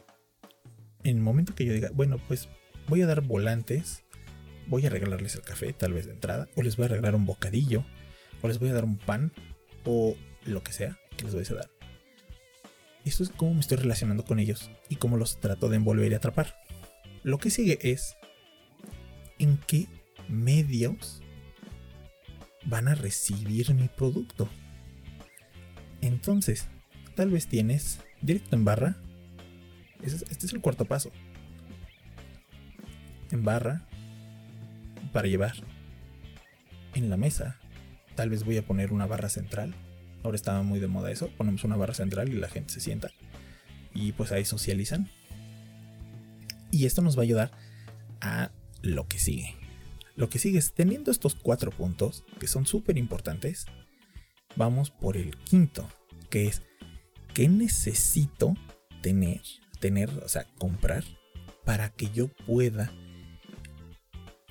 en 1.04 1.18
el 1.18 1.22
momento 1.22 1.56
que 1.56 1.66
yo 1.66 1.74
diga, 1.74 1.90
bueno, 1.94 2.18
pues 2.28 2.50
voy 2.88 3.02
a 3.02 3.08
dar 3.08 3.22
volantes, 3.22 4.04
voy 4.68 4.86
a 4.86 4.90
regalarles 4.90 5.36
el 5.36 5.42
café, 5.42 5.74
tal 5.74 5.94
vez 5.94 6.06
de 6.06 6.14
entrada, 6.14 6.48
o 6.56 6.62
les 6.62 6.78
voy 6.78 6.86
a 6.86 6.90
regalar 6.90 7.16
un 7.16 7.26
bocadillo, 7.26 7.86
o 8.42 8.48
les 8.48 8.60
voy 8.60 8.70
a 8.70 8.74
dar 8.74 8.86
un 8.86 8.98
pan, 8.98 9.32
o 9.86 10.16
lo 10.46 10.64
que 10.64 10.74
sea 10.74 10.98
que 11.18 11.26
les 11.26 11.34
voy 11.34 11.44
a 11.50 11.54
dar. 11.54 11.70
Esto 13.06 13.24
es 13.24 13.30
cómo 13.30 13.54
me 13.54 13.60
estoy 13.62 13.78
relacionando 13.78 14.26
con 14.26 14.40
ellos 14.40 14.70
y 14.90 14.98
cómo 14.98 15.18
los 15.18 15.40
trato 15.40 15.70
de 15.70 15.78
envolver 15.78 16.12
y 16.12 16.16
atrapar. 16.16 16.56
Lo 17.24 17.38
que 17.38 17.50
sigue 17.50 17.80
es 17.82 18.16
en 19.40 19.58
qué 19.68 19.88
medios 20.28 21.22
van 22.66 22.88
a 22.88 22.96
recibir 22.96 23.74
mi 23.74 23.88
producto. 23.88 24.50
Entonces, 26.02 26.68
tal 27.16 27.32
vez 27.32 27.48
tienes 27.48 28.00
directo 28.22 28.56
en 28.56 28.66
barra. 28.66 28.98
Este 30.04 30.46
es 30.46 30.54
el 30.54 30.62
cuarto 30.62 30.86
paso. 30.86 31.12
En 33.32 33.44
barra, 33.44 33.88
para 35.12 35.28
llevar. 35.28 35.54
En 36.96 37.10
la 37.10 37.18
mesa, 37.18 37.60
tal 38.16 38.30
vez 38.30 38.44
voy 38.44 38.58
a 38.58 38.66
poner 38.66 38.92
una 38.92 39.06
barra 39.06 39.30
central. 39.30 39.76
Ahora 40.24 40.36
estaba 40.36 40.64
muy 40.64 40.80
de 40.80 40.88
moda 40.88 41.12
eso. 41.12 41.30
Ponemos 41.38 41.64
una 41.64 41.76
barra 41.76 41.94
central 41.94 42.30
y 42.30 42.34
la 42.34 42.50
gente 42.50 42.74
se 42.74 42.80
sienta. 42.80 43.12
Y 43.94 44.14
pues 44.14 44.32
ahí 44.32 44.46
socializan. 44.46 45.10
Y 46.72 46.86
esto 46.86 47.02
nos 47.02 47.18
va 47.18 47.22
a 47.22 47.24
ayudar 47.24 47.52
a 48.22 48.52
lo 48.82 49.08
que 49.08 49.20
sigue. 49.20 49.56
Lo 50.16 50.30
que 50.30 50.40
sigue 50.40 50.60
es, 50.60 50.74
teniendo 50.74 51.12
estos 51.12 51.36
cuatro 51.36 51.72
puntos, 51.72 52.26
que 52.40 52.48
son 52.48 52.66
súper 52.66 52.98
importantes, 52.98 53.66
vamos 54.56 54.92
por 54.92 55.16
el 55.16 55.38
quinto, 55.38 55.88
que 56.30 56.48
es 56.48 56.62
¿qué 57.34 57.48
necesito 57.48 58.56
tener, 59.02 59.42
tener, 59.80 60.10
o 60.24 60.28
sea, 60.28 60.46
comprar 60.58 61.04
para 61.66 61.90
que 61.90 62.10
yo 62.12 62.28
pueda 62.28 62.92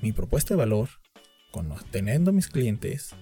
mi 0.00 0.12
propuesta 0.12 0.54
de 0.54 0.58
valor, 0.58 0.88
con 1.50 1.72
teniendo 1.90 2.32
mis 2.32 2.48
clientes 2.48 3.14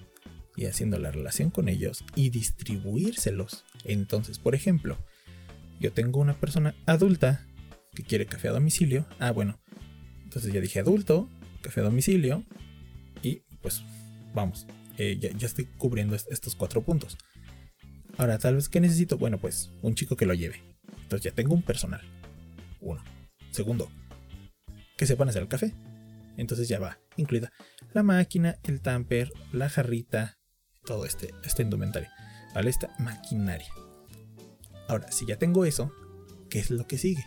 y 0.55 0.65
haciendo 0.65 0.99
la 0.99 1.11
relación 1.11 1.49
con 1.49 1.69
ellos 1.69 2.03
y 2.15 2.29
distribuírselos. 2.29 3.63
Entonces, 3.85 4.39
por 4.39 4.55
ejemplo, 4.55 4.97
yo 5.79 5.91
tengo 5.91 6.19
una 6.19 6.39
persona 6.39 6.75
adulta 6.85 7.45
que 7.93 8.03
quiere 8.03 8.25
café 8.25 8.49
a 8.49 8.51
domicilio. 8.51 9.07
Ah, 9.19 9.31
bueno, 9.31 9.59
entonces 10.23 10.51
ya 10.53 10.61
dije 10.61 10.79
adulto, 10.79 11.29
café 11.61 11.81
a 11.81 11.85
domicilio 11.85 12.43
y 13.21 13.43
pues 13.61 13.83
vamos, 14.33 14.67
eh, 14.97 15.17
ya, 15.19 15.31
ya 15.31 15.47
estoy 15.47 15.65
cubriendo 15.65 16.15
estos 16.15 16.55
cuatro 16.55 16.83
puntos. 16.83 17.17
Ahora, 18.17 18.39
tal 18.39 18.55
vez 18.55 18.67
que 18.67 18.79
necesito, 18.79 19.17
bueno, 19.17 19.39
pues 19.39 19.71
un 19.81 19.93
chico 19.93 20.15
que 20.15 20.25
lo 20.25 20.33
lleve. 20.33 20.76
Entonces 21.07 21.31
ya 21.31 21.33
tengo 21.33 21.53
un 21.53 21.61
personal. 21.61 22.01
Uno. 22.81 23.01
Segundo, 23.51 23.89
que 24.97 25.05
sepan 25.07 25.29
hacer 25.29 25.41
el 25.41 25.47
café. 25.47 25.73
Entonces 26.35 26.67
ya 26.67 26.79
va 26.79 26.99
incluida 27.15 27.53
la 27.93 28.03
máquina, 28.03 28.57
el 28.63 28.81
tamper, 28.81 29.31
la 29.53 29.69
jarrita, 29.69 30.37
todo 30.83 31.05
este, 31.05 31.33
este 31.45 31.63
indumentario. 31.63 32.09
¿Vale? 32.53 32.69
Esta 32.69 32.93
maquinaria. 32.99 33.69
Ahora, 34.89 35.09
si 35.09 35.25
ya 35.25 35.37
tengo 35.37 35.63
eso, 35.63 35.93
¿qué 36.49 36.59
es 36.59 36.71
lo 36.71 36.85
que 36.87 36.97
sigue? 36.97 37.25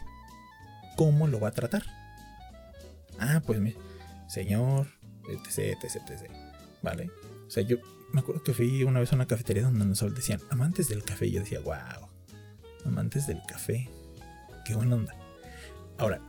¿Cómo 0.99 1.27
lo 1.27 1.41
va 1.41 1.49
a 1.49 1.53
tratar? 1.53 1.83
Ah, 3.19 3.41
pues 3.47 3.61
mi 3.61 3.75
señor, 4.29 4.89
etc, 5.31 5.83
etc, 5.83 6.03
etc. 6.11 6.31
¿Vale? 6.83 7.11
O 7.47 7.51
sea, 7.51 7.63
yo 7.63 7.79
me 8.13 8.21
acuerdo 8.21 8.43
que 8.43 8.53
fui 8.53 8.85
una 8.85 9.01
vez 9.01 9.11
a 9.13 9.17
una 9.17 9.27
cafetería 9.27 9.63
donde 9.63 9.87
nos 9.87 10.15
decían 10.15 10.43
amantes 10.51 10.91
del 10.91 11.03
café. 11.03 11.29
Y 11.29 11.33
yo 11.33 11.41
decía, 11.41 11.61
wow, 11.61 12.10
amantes 12.87 13.27
del 13.27 13.43
café. 13.47 13.89
Qué 14.65 14.75
buena 14.75 14.97
onda. 14.97 15.15
Ahora, 15.99 16.21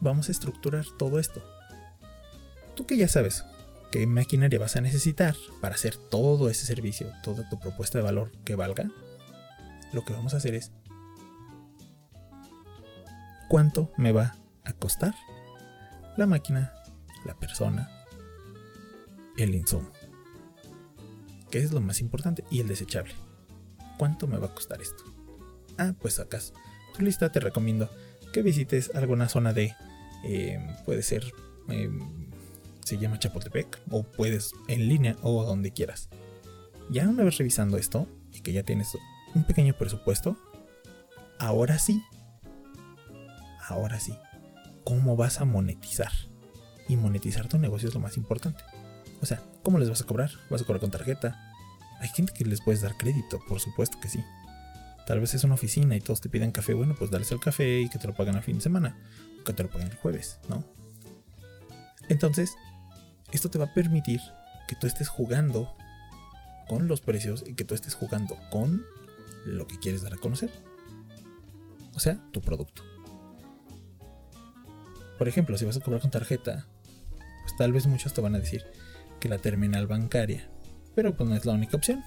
vamos 0.00 0.28
a 0.28 0.32
estructurar 0.32 0.84
todo 0.98 1.18
esto. 1.18 1.42
Tú 2.74 2.86
que 2.86 2.96
ya 2.96 3.08
sabes 3.08 3.44
qué 3.90 4.06
maquinaria 4.06 4.58
vas 4.58 4.76
a 4.76 4.80
necesitar 4.80 5.34
para 5.60 5.74
hacer 5.74 5.96
todo 5.96 6.48
ese 6.48 6.66
servicio, 6.66 7.12
toda 7.22 7.48
tu 7.48 7.58
propuesta 7.58 7.98
de 7.98 8.04
valor 8.04 8.32
que 8.44 8.54
valga, 8.54 8.90
lo 9.92 10.04
que 10.04 10.12
vamos 10.12 10.34
a 10.34 10.36
hacer 10.36 10.54
es 10.54 10.72
cuánto 13.48 13.92
me 13.96 14.12
va 14.12 14.36
a 14.64 14.72
costar 14.72 15.14
la 16.16 16.26
máquina, 16.26 16.72
la 17.24 17.34
persona, 17.34 17.90
el 19.36 19.54
insumo, 19.54 19.90
que 21.50 21.58
es 21.58 21.72
lo 21.72 21.80
más 21.80 22.00
importante, 22.00 22.44
y 22.50 22.60
el 22.60 22.68
desechable. 22.68 23.14
¿Cuánto 23.98 24.26
me 24.26 24.38
va 24.38 24.46
a 24.46 24.54
costar 24.54 24.80
esto? 24.80 25.04
Ah, 25.80 25.94
pues 25.98 26.16
sacas 26.16 26.52
tu 26.94 27.02
lista, 27.02 27.32
te 27.32 27.40
recomiendo 27.40 27.88
que 28.34 28.42
visites 28.42 28.90
alguna 28.94 29.30
zona 29.30 29.54
de, 29.54 29.74
eh, 30.24 30.58
puede 30.84 31.02
ser, 31.02 31.24
eh, 31.70 31.88
se 32.84 32.98
llama 32.98 33.18
Chapultepec, 33.18 33.80
o 33.90 34.02
puedes 34.02 34.52
en 34.68 34.88
línea 34.88 35.16
o 35.22 35.42
donde 35.42 35.70
quieras. 35.70 36.10
Ya 36.90 37.08
una 37.08 37.24
vez 37.24 37.38
revisando 37.38 37.78
esto 37.78 38.06
y 38.30 38.42
que 38.42 38.52
ya 38.52 38.62
tienes 38.62 38.94
un 39.34 39.44
pequeño 39.44 39.72
presupuesto, 39.72 40.36
ahora 41.38 41.78
sí, 41.78 42.04
ahora 43.66 43.98
sí, 44.00 44.14
¿cómo 44.84 45.16
vas 45.16 45.40
a 45.40 45.46
monetizar? 45.46 46.12
Y 46.88 46.96
monetizar 46.96 47.48
tu 47.48 47.56
negocio 47.56 47.88
es 47.88 47.94
lo 47.94 48.00
más 48.00 48.18
importante. 48.18 48.62
O 49.22 49.26
sea, 49.26 49.42
¿cómo 49.62 49.78
les 49.78 49.88
vas 49.88 50.02
a 50.02 50.06
cobrar? 50.06 50.30
¿Vas 50.50 50.60
a 50.60 50.64
cobrar 50.64 50.82
con 50.82 50.90
tarjeta? 50.90 51.40
Hay 52.00 52.08
gente 52.08 52.34
que 52.34 52.44
les 52.44 52.60
puedes 52.60 52.82
dar 52.82 52.98
crédito, 52.98 53.40
por 53.48 53.60
supuesto 53.60 53.98
que 53.98 54.10
sí. 54.10 54.22
Tal 55.10 55.18
vez 55.18 55.34
es 55.34 55.42
una 55.42 55.54
oficina 55.54 55.96
y 55.96 56.00
todos 56.00 56.20
te 56.20 56.28
piden 56.28 56.52
café, 56.52 56.72
bueno, 56.72 56.94
pues 56.96 57.10
darles 57.10 57.32
el 57.32 57.40
café 57.40 57.80
y 57.80 57.88
que 57.88 57.98
te 57.98 58.06
lo 58.06 58.14
paguen 58.14 58.36
a 58.36 58.42
fin 58.42 58.58
de 58.58 58.60
semana, 58.60 58.96
o 59.40 59.42
que 59.42 59.52
te 59.52 59.64
lo 59.64 59.68
paguen 59.68 59.88
el 59.88 59.96
jueves, 59.96 60.38
¿no? 60.48 60.62
Entonces, 62.08 62.54
esto 63.32 63.50
te 63.50 63.58
va 63.58 63.64
a 63.64 63.74
permitir 63.74 64.20
que 64.68 64.76
tú 64.76 64.86
estés 64.86 65.08
jugando 65.08 65.74
con 66.68 66.86
los 66.86 67.00
precios 67.00 67.42
y 67.44 67.54
que 67.54 67.64
tú 67.64 67.74
estés 67.74 67.96
jugando 67.96 68.38
con 68.52 68.86
lo 69.44 69.66
que 69.66 69.80
quieres 69.80 70.02
dar 70.02 70.14
a 70.14 70.16
conocer. 70.16 70.48
O 71.96 71.98
sea, 71.98 72.20
tu 72.30 72.40
producto. 72.40 72.84
Por 75.18 75.26
ejemplo, 75.26 75.58
si 75.58 75.64
vas 75.64 75.76
a 75.76 75.80
cobrar 75.80 76.02
con 76.02 76.12
tarjeta, 76.12 76.68
pues 77.42 77.56
tal 77.58 77.72
vez 77.72 77.88
muchos 77.88 78.14
te 78.14 78.20
van 78.20 78.36
a 78.36 78.38
decir 78.38 78.64
que 79.18 79.28
la 79.28 79.38
terminal 79.38 79.88
bancaria, 79.88 80.48
pero 80.94 81.16
pues 81.16 81.28
no 81.28 81.34
es 81.34 81.44
la 81.44 81.54
única 81.54 81.76
opción. 81.76 82.00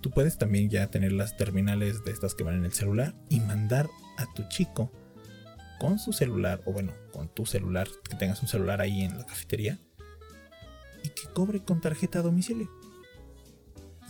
Tú 0.00 0.10
puedes 0.10 0.38
también 0.38 0.70
ya 0.70 0.86
tener 0.88 1.12
las 1.12 1.36
terminales 1.36 2.04
de 2.04 2.12
estas 2.12 2.34
que 2.34 2.44
van 2.44 2.56
en 2.56 2.64
el 2.64 2.72
celular 2.72 3.14
y 3.28 3.40
mandar 3.40 3.88
a 4.18 4.32
tu 4.34 4.46
chico 4.48 4.92
con 5.78 5.98
su 5.98 6.12
celular, 6.12 6.62
o 6.64 6.72
bueno, 6.72 6.92
con 7.12 7.28
tu 7.28 7.46
celular, 7.46 7.88
que 8.08 8.16
tengas 8.16 8.40
un 8.42 8.48
celular 8.48 8.80
ahí 8.80 9.02
en 9.02 9.18
la 9.18 9.26
cafetería, 9.26 9.78
y 11.02 11.08
que 11.10 11.28
cobre 11.32 11.62
con 11.62 11.80
tarjeta 11.80 12.20
a 12.20 12.22
domicilio. 12.22 12.70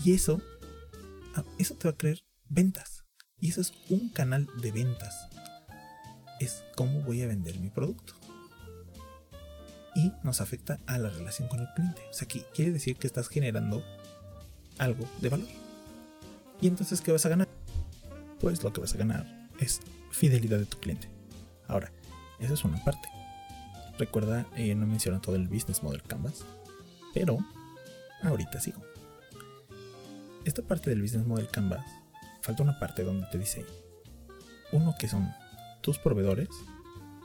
Y 0.05 0.15
eso, 0.15 0.41
ah, 1.35 1.45
eso 1.59 1.75
te 1.75 1.89
va 1.89 1.93
a 1.93 1.97
crear 1.97 2.19
ventas. 2.49 3.05
Y 3.39 3.51
eso 3.51 3.61
es 3.61 3.73
un 3.91 4.09
canal 4.11 4.49
de 4.63 4.73
ventas. 4.73 5.29
Es 6.41 6.65
cómo 6.75 7.03
voy 7.03 7.23
a 7.23 7.27
vender 7.27 7.59
mi 7.59 7.71
producto. 7.71 8.15
Y 9.95 10.13
nos 10.23 10.41
afecta 10.41 10.79
a 10.87 10.99
la 10.99 11.11
relación 11.11 11.49
con 11.49 11.61
el 11.61 11.69
cliente. 11.75 12.03
O 12.11 12.13
sea, 12.13 12.29
que 12.29 12.45
quiere 12.55 12.73
decir 12.73 12.97
que 12.97 13.07
estás 13.07 13.29
generando 13.29 13.83
algo 14.79 15.09
de 15.21 15.29
valor. 15.31 15.66
Y 16.61 16.69
entonces, 16.69 17.01
¿qué 17.01 17.13
vas 17.13 17.27
a 17.27 17.29
ganar? 17.29 17.49
Pues 18.41 18.63
lo 18.63 18.73
que 18.73 18.81
vas 18.81 18.95
a 18.95 18.99
ganar 18.99 19.49
es 19.61 19.81
fidelidad 20.11 20.59
de 20.59 20.67
tu 20.67 20.79
cliente. 20.79 21.09
Ahora, 21.69 21.93
esa 22.39 22.55
es 22.55 22.65
una 22.65 22.83
parte. 22.85 23.09
Recuerda, 23.99 24.47
eh, 24.57 24.75
no 24.75 24.87
menciono 24.87 25.21
todo 25.21 25.37
el 25.37 25.49
business 25.49 25.83
model 25.83 26.03
Canvas, 26.03 26.45
pero 27.15 27.39
ahorita 28.23 28.61
sigo. 28.61 28.83
Esta 30.45 30.63
parte 30.63 30.91
del 30.91 31.03
business 31.03 31.27
model 31.27 31.49
Canvas, 31.49 31.85
falta 32.43 32.63
una 32.63 32.79
parte 32.79 33.03
donde 33.03 33.27
te 33.33 33.39
dice 33.39 33.65
uno 34.73 34.95
que 34.99 35.09
son 35.09 35.33
tus 35.81 35.99
proveedores 35.99 36.49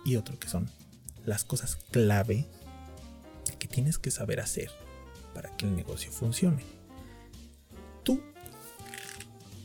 y 0.06 0.16
otro 0.16 0.40
que 0.40 0.48
son 0.48 0.70
las 1.26 1.44
cosas 1.44 1.78
clave 1.92 2.48
que 3.60 3.68
tienes 3.68 4.00
que 4.00 4.10
saber 4.10 4.40
hacer 4.40 4.72
para 5.36 5.56
que 5.56 5.66
el 5.66 5.76
negocio 5.76 6.12
funcione. 6.12 6.64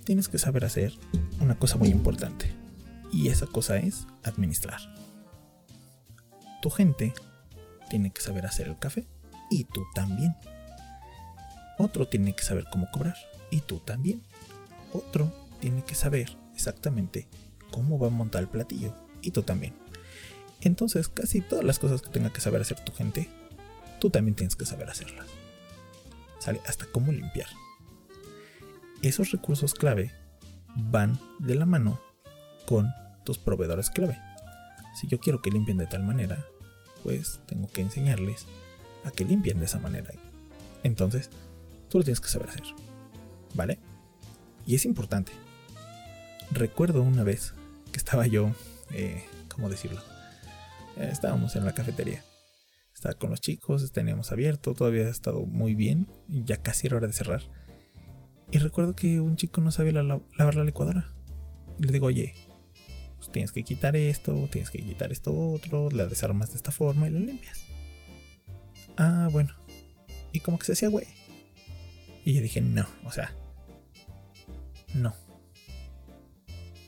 Tienes 0.06 0.28
que 0.28 0.38
saber 0.38 0.64
hacer 0.64 0.92
una 1.40 1.58
cosa 1.58 1.78
muy 1.78 1.88
importante 1.88 2.54
y 3.12 3.26
esa 3.26 3.48
cosa 3.48 3.76
es 3.78 4.06
administrar. 4.22 4.78
Tu 6.62 6.70
gente 6.70 7.12
tiene 7.90 8.12
que 8.12 8.20
saber 8.20 8.46
hacer 8.46 8.68
el 8.68 8.78
café 8.78 9.04
y 9.50 9.64
tú 9.64 9.84
también. 9.96 10.36
Otro 11.76 12.06
tiene 12.06 12.36
que 12.36 12.44
saber 12.44 12.66
cómo 12.70 12.88
cobrar 12.92 13.16
y 13.50 13.62
tú 13.62 13.80
también. 13.80 14.22
Otro 14.92 15.32
tiene 15.58 15.82
que 15.82 15.96
saber 15.96 16.36
exactamente 16.54 17.26
cómo 17.72 17.98
va 17.98 18.06
a 18.06 18.10
montar 18.10 18.42
el 18.42 18.48
platillo 18.48 18.94
y 19.22 19.32
tú 19.32 19.42
también. 19.42 19.74
Entonces 20.60 21.08
casi 21.08 21.40
todas 21.40 21.64
las 21.64 21.80
cosas 21.80 22.00
que 22.00 22.10
tenga 22.10 22.32
que 22.32 22.40
saber 22.40 22.60
hacer 22.60 22.78
tu 22.78 22.92
gente, 22.92 23.28
tú 23.98 24.10
también 24.10 24.36
tienes 24.36 24.54
que 24.54 24.66
saber 24.66 24.88
hacerlas. 24.88 25.26
Sale 26.38 26.60
hasta 26.64 26.86
cómo 26.92 27.10
limpiar. 27.10 27.48
Esos 29.02 29.30
recursos 29.30 29.74
clave 29.74 30.12
van 30.74 31.18
de 31.38 31.54
la 31.54 31.66
mano 31.66 32.00
con 32.66 32.92
tus 33.24 33.38
proveedores 33.38 33.90
clave. 33.90 34.18
Si 35.00 35.06
yo 35.08 35.18
quiero 35.18 35.42
que 35.42 35.50
limpien 35.50 35.78
de 35.78 35.86
tal 35.86 36.02
manera, 36.02 36.44
pues 37.02 37.40
tengo 37.46 37.68
que 37.68 37.82
enseñarles 37.82 38.46
a 39.04 39.10
que 39.10 39.24
limpien 39.24 39.58
de 39.58 39.66
esa 39.66 39.78
manera. 39.78 40.10
Entonces, 40.82 41.30
tú 41.88 41.98
lo 41.98 42.04
tienes 42.04 42.20
que 42.20 42.28
saber 42.28 42.48
hacer. 42.48 42.64
¿Vale? 43.54 43.78
Y 44.66 44.74
es 44.74 44.84
importante. 44.84 45.32
Recuerdo 46.50 47.02
una 47.02 47.22
vez 47.22 47.54
que 47.92 47.98
estaba 47.98 48.26
yo, 48.26 48.52
eh, 48.92 49.24
¿cómo 49.48 49.68
decirlo? 49.68 50.00
Eh, 50.96 51.08
estábamos 51.12 51.56
en 51.56 51.64
la 51.64 51.72
cafetería. 51.72 52.24
Estaba 52.94 53.14
con 53.14 53.30
los 53.30 53.40
chicos, 53.40 53.92
teníamos 53.92 54.32
abierto, 54.32 54.74
todavía 54.74 55.06
ha 55.06 55.10
estado 55.10 55.44
muy 55.44 55.74
bien, 55.74 56.08
ya 56.28 56.56
casi 56.62 56.86
era 56.86 56.96
hora 56.96 57.06
de 57.06 57.12
cerrar. 57.12 57.42
Y 58.50 58.58
recuerdo 58.58 58.94
que 58.94 59.20
un 59.20 59.36
chico 59.36 59.60
no 59.60 59.70
sabía 59.70 60.02
lavar 60.02 60.54
la 60.54 60.64
licuadora. 60.64 61.12
Y 61.78 61.84
le 61.84 61.92
digo, 61.92 62.06
oye, 62.06 62.34
pues 63.16 63.30
tienes 63.30 63.52
que 63.52 63.64
quitar 63.64 63.96
esto, 63.96 64.48
tienes 64.50 64.70
que 64.70 64.78
quitar 64.78 65.12
esto 65.12 65.36
otro, 65.36 65.90
la 65.90 66.06
desarmas 66.06 66.50
de 66.50 66.56
esta 66.56 66.70
forma 66.70 67.08
y 67.08 67.10
la 67.10 67.20
limpias. 67.20 67.64
Ah, 68.96 69.28
bueno. 69.32 69.54
Y 70.32 70.40
como 70.40 70.58
que 70.58 70.66
se 70.66 70.72
hacía 70.72 70.88
güey. 70.88 71.06
Y 72.24 72.34
yo 72.34 72.42
dije, 72.42 72.60
no, 72.60 72.86
o 73.04 73.12
sea, 73.12 73.32
no. 74.94 75.14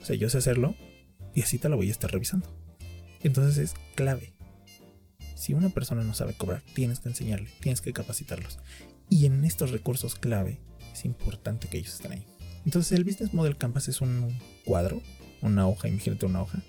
O 0.01 0.05
sea, 0.05 0.17
yo 0.17 0.29
sé 0.31 0.39
hacerlo 0.39 0.75
y 1.35 1.43
así 1.43 1.59
te 1.59 1.69
lo 1.69 1.77
voy 1.77 1.89
a 1.89 1.93
estar 1.93 2.11
revisando. 2.11 2.49
Entonces 3.21 3.59
es 3.59 3.75
clave. 3.95 4.33
Si 5.35 5.55
una 5.55 5.69
persona 5.69 6.03
no 6.03 6.15
sabe 6.15 6.35
cobrar, 6.35 6.63
tienes 6.75 7.01
que 7.01 7.09
enseñarle, 7.09 7.49
tienes 7.61 7.81
que 7.81 7.93
capacitarlos. 7.93 8.59
Y 9.09 9.27
en 9.27 9.45
estos 9.45 9.71
recursos 9.71 10.15
clave 10.17 10.61
es 10.93 11.05
importante 11.05 11.69
que 11.69 11.79
ellos 11.79 11.95
estén 11.95 12.13
ahí. 12.13 12.27
Entonces 12.65 12.93
el 12.93 13.05
Business 13.05 13.33
Model 13.33 13.57
Canvas 13.57 13.89
es 13.89 14.01
un 14.01 14.39
cuadro, 14.65 15.03
una 15.43 15.67
hoja, 15.67 15.89
imagínate 15.89 16.27
una 16.27 16.43
hoja, 16.43 16.63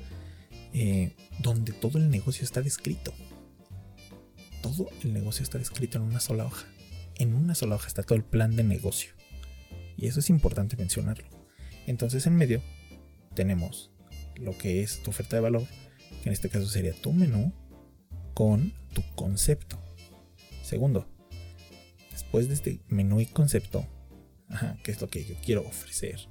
eh, 0.74 1.14
donde 1.40 1.74
todo 1.74 1.98
el 1.98 2.10
negocio 2.10 2.44
está 2.44 2.62
descrito. 2.62 3.14
Todo 4.62 4.90
el 5.04 5.14
negocio 5.14 5.44
está 5.44 5.58
descrito 5.58 5.98
en 5.98 6.04
una 6.04 6.20
sola 6.20 6.46
hoja. 6.46 6.68
En 7.16 7.34
una 7.34 7.56
sola 7.56 7.76
hoja 7.76 7.88
está 7.88 8.04
todo 8.04 8.16
el 8.16 8.24
plan 8.24 8.56
de 8.56 8.64
negocio. 8.64 9.14
Y 9.98 10.08
eso 10.08 10.20
es 10.20 10.30
importante 10.30 10.78
mencionarlo. 10.78 11.28
Entonces 11.88 12.26
en 12.28 12.36
medio 12.36 12.62
tenemos 13.36 13.92
lo 14.36 14.58
que 14.58 14.82
es 14.82 15.02
tu 15.04 15.10
oferta 15.10 15.36
de 15.36 15.42
valor, 15.42 15.66
que 16.24 16.30
en 16.30 16.34
este 16.34 16.50
caso 16.50 16.68
sería 16.68 16.94
tu 16.94 17.12
menú, 17.12 17.54
con 18.34 18.74
tu 18.94 19.04
concepto. 19.16 19.82
Segundo, 20.64 21.08
después 22.12 22.48
de 22.48 22.54
este 22.54 22.80
menú 22.88 23.20
y 23.20 23.26
concepto, 23.26 23.86
que 24.84 24.92
es 24.92 25.02
lo 25.02 25.10
que 25.10 25.26
yo 25.26 25.36
quiero 25.44 25.62
ofrecer, 25.62 26.28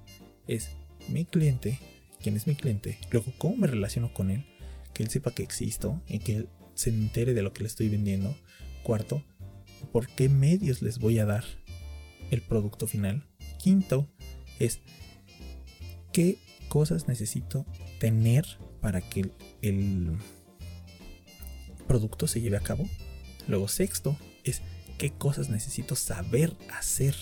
es 0.47 0.71
mi 1.09 1.25
cliente, 1.25 1.79
quién 2.21 2.37
es 2.37 2.47
mi 2.47 2.55
cliente, 2.55 2.99
luego 3.11 3.33
cómo 3.39 3.57
me 3.57 3.67
relaciono 3.67 4.13
con 4.13 4.31
él, 4.31 4.45
que 4.93 5.03
él 5.03 5.11
sepa 5.11 5.33
que 5.33 5.43
existo 5.43 6.03
y 6.09 6.19
que 6.19 6.37
él 6.37 6.49
se 6.75 6.91
entere 6.91 7.35
de 7.35 7.43
lo 7.43 7.53
que 7.53 7.63
le 7.63 7.69
estoy 7.69 7.89
vendiendo. 7.89 8.37
Cuarto, 8.83 9.23
por 9.93 10.09
qué 10.09 10.29
medios 10.29 10.83
les 10.83 10.99
voy 10.99 11.19
a 11.19 11.27
dar 11.27 11.45
el 12.31 12.43
producto 12.43 12.87
final. 12.87 13.27
Quinto, 13.59 14.09
es 14.59 14.81
qué 16.13 16.39
cosas 16.69 17.09
necesito 17.09 17.67
tener 17.99 18.47
para 18.81 19.01
que 19.01 19.31
el, 19.63 20.19
producto 21.87 22.27
se 22.27 22.41
lleve 22.41 22.57
a 22.57 22.61
cabo. 22.61 22.89
Luego 23.49 23.67
sexto 23.67 24.17
es 24.45 24.63
qué 24.99 25.11
cosas 25.11 25.49
necesito 25.49 25.97
saber 25.97 26.55
hacer 26.71 27.15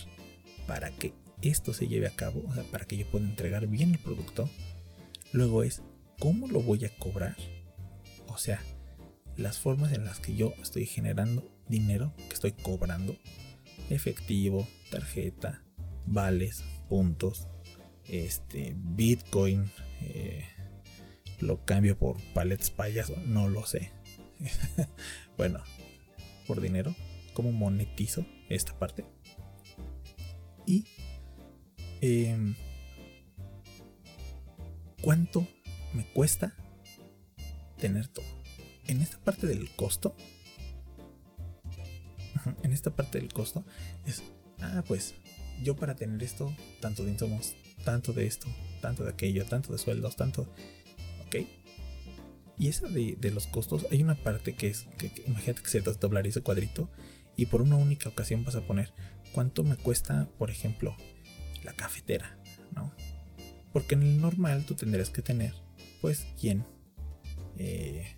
para 0.66 0.90
que 0.90 1.12
esto 1.42 1.72
se 1.72 1.88
lleve 1.88 2.06
a 2.06 2.16
cabo, 2.16 2.42
o 2.46 2.54
sea, 2.54 2.64
para 2.64 2.86
que 2.86 2.96
yo 2.96 3.06
pueda 3.06 3.26
entregar 3.26 3.66
bien 3.66 3.92
el 3.92 3.98
producto. 3.98 4.48
Luego 5.32 5.62
es 5.62 5.82
cómo 6.18 6.48
lo 6.48 6.62
voy 6.62 6.84
a 6.84 6.96
cobrar. 6.98 7.36
O 8.28 8.38
sea, 8.38 8.60
las 9.36 9.58
formas 9.58 9.92
en 9.92 10.04
las 10.04 10.18
que 10.18 10.34
yo 10.34 10.54
estoy 10.62 10.86
generando 10.86 11.48
dinero, 11.68 12.12
que 12.28 12.34
estoy 12.34 12.52
cobrando, 12.52 13.16
efectivo, 13.90 14.66
tarjeta, 14.90 15.62
vales, 16.06 16.64
puntos, 16.88 17.48
este, 18.08 18.74
Bitcoin, 18.76 19.70
eh, 20.02 20.44
lo 21.40 21.64
cambio 21.64 21.98
por 21.98 22.16
palets 22.32 22.70
payaso, 22.70 23.16
no 23.26 23.48
lo 23.48 23.66
sé. 23.66 23.90
bueno, 25.36 25.62
por 26.46 26.60
dinero, 26.60 26.94
¿cómo 27.34 27.52
monetizo 27.52 28.24
esta 28.48 28.78
parte? 28.78 29.04
Y 30.66 30.84
em, 32.00 32.54
¿cuánto 35.00 35.46
me 35.94 36.04
cuesta 36.06 36.54
tener 37.78 38.08
todo? 38.08 38.26
En 38.86 39.00
esta 39.00 39.18
parte 39.18 39.46
del 39.46 39.70
costo, 39.70 40.14
en 42.62 42.72
esta 42.72 42.94
parte 42.94 43.18
del 43.18 43.32
costo 43.32 43.64
es, 44.04 44.22
ah, 44.60 44.82
pues 44.86 45.14
yo 45.62 45.76
para 45.76 45.96
tener 45.96 46.22
esto, 46.22 46.54
tanto 46.80 47.04
de 47.04 47.12
insumos, 47.12 47.54
tanto 47.84 48.12
de 48.12 48.26
esto, 48.26 48.48
tanto 48.80 49.04
de 49.04 49.10
aquello, 49.10 49.44
tanto 49.46 49.72
de 49.72 49.78
sueldos, 49.78 50.16
tanto... 50.16 50.42
¿Ok? 51.26 51.46
Y 52.58 52.68
esa 52.68 52.88
de, 52.88 53.30
los 53.32 53.46
costos, 53.46 53.86
hay 53.90 54.02
una 54.02 54.14
parte 54.14 54.54
que 54.54 54.68
es, 54.68 54.86
que, 54.96 55.10
imagínate 55.26 55.62
que 55.62 55.68
se 55.68 55.80
doblar 55.80 56.26
ese 56.26 56.40
cuadrito 56.40 56.88
y 57.36 57.46
por 57.46 57.60
una 57.60 57.76
única 57.76 58.08
ocasión 58.08 58.44
vas 58.44 58.56
a 58.56 58.62
poner 58.62 58.92
cuánto 59.36 59.64
me 59.64 59.76
cuesta, 59.76 60.30
por 60.38 60.50
ejemplo, 60.50 60.96
la 61.62 61.74
cafetera, 61.74 62.38
¿no? 62.74 62.90
Porque 63.70 63.94
en 63.94 64.02
el 64.02 64.18
normal 64.18 64.64
tú 64.64 64.76
tendrías 64.76 65.10
que 65.10 65.20
tener, 65.20 65.52
pues, 66.00 66.26
quién, 66.40 66.64
eh, 67.58 68.16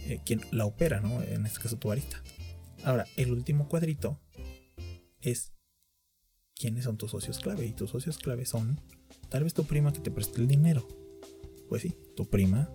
eh, 0.00 0.20
la 0.52 0.66
opera, 0.66 1.00
¿no? 1.00 1.22
En 1.22 1.46
este 1.46 1.60
caso 1.60 1.78
tu 1.78 1.88
barista. 1.88 2.22
Ahora, 2.84 3.06
el 3.16 3.32
último 3.32 3.68
cuadrito 3.70 4.20
es 5.22 5.54
quiénes 6.54 6.84
son 6.84 6.98
tus 6.98 7.12
socios 7.12 7.38
clave. 7.38 7.64
Y 7.64 7.72
tus 7.72 7.88
socios 7.88 8.18
clave 8.18 8.44
son 8.44 8.78
tal 9.30 9.44
vez 9.44 9.54
tu 9.54 9.64
prima 9.64 9.94
que 9.94 10.00
te 10.00 10.10
preste 10.10 10.42
el 10.42 10.46
dinero. 10.46 10.86
Pues 11.70 11.80
sí, 11.80 11.96
tu 12.14 12.28
prima, 12.28 12.70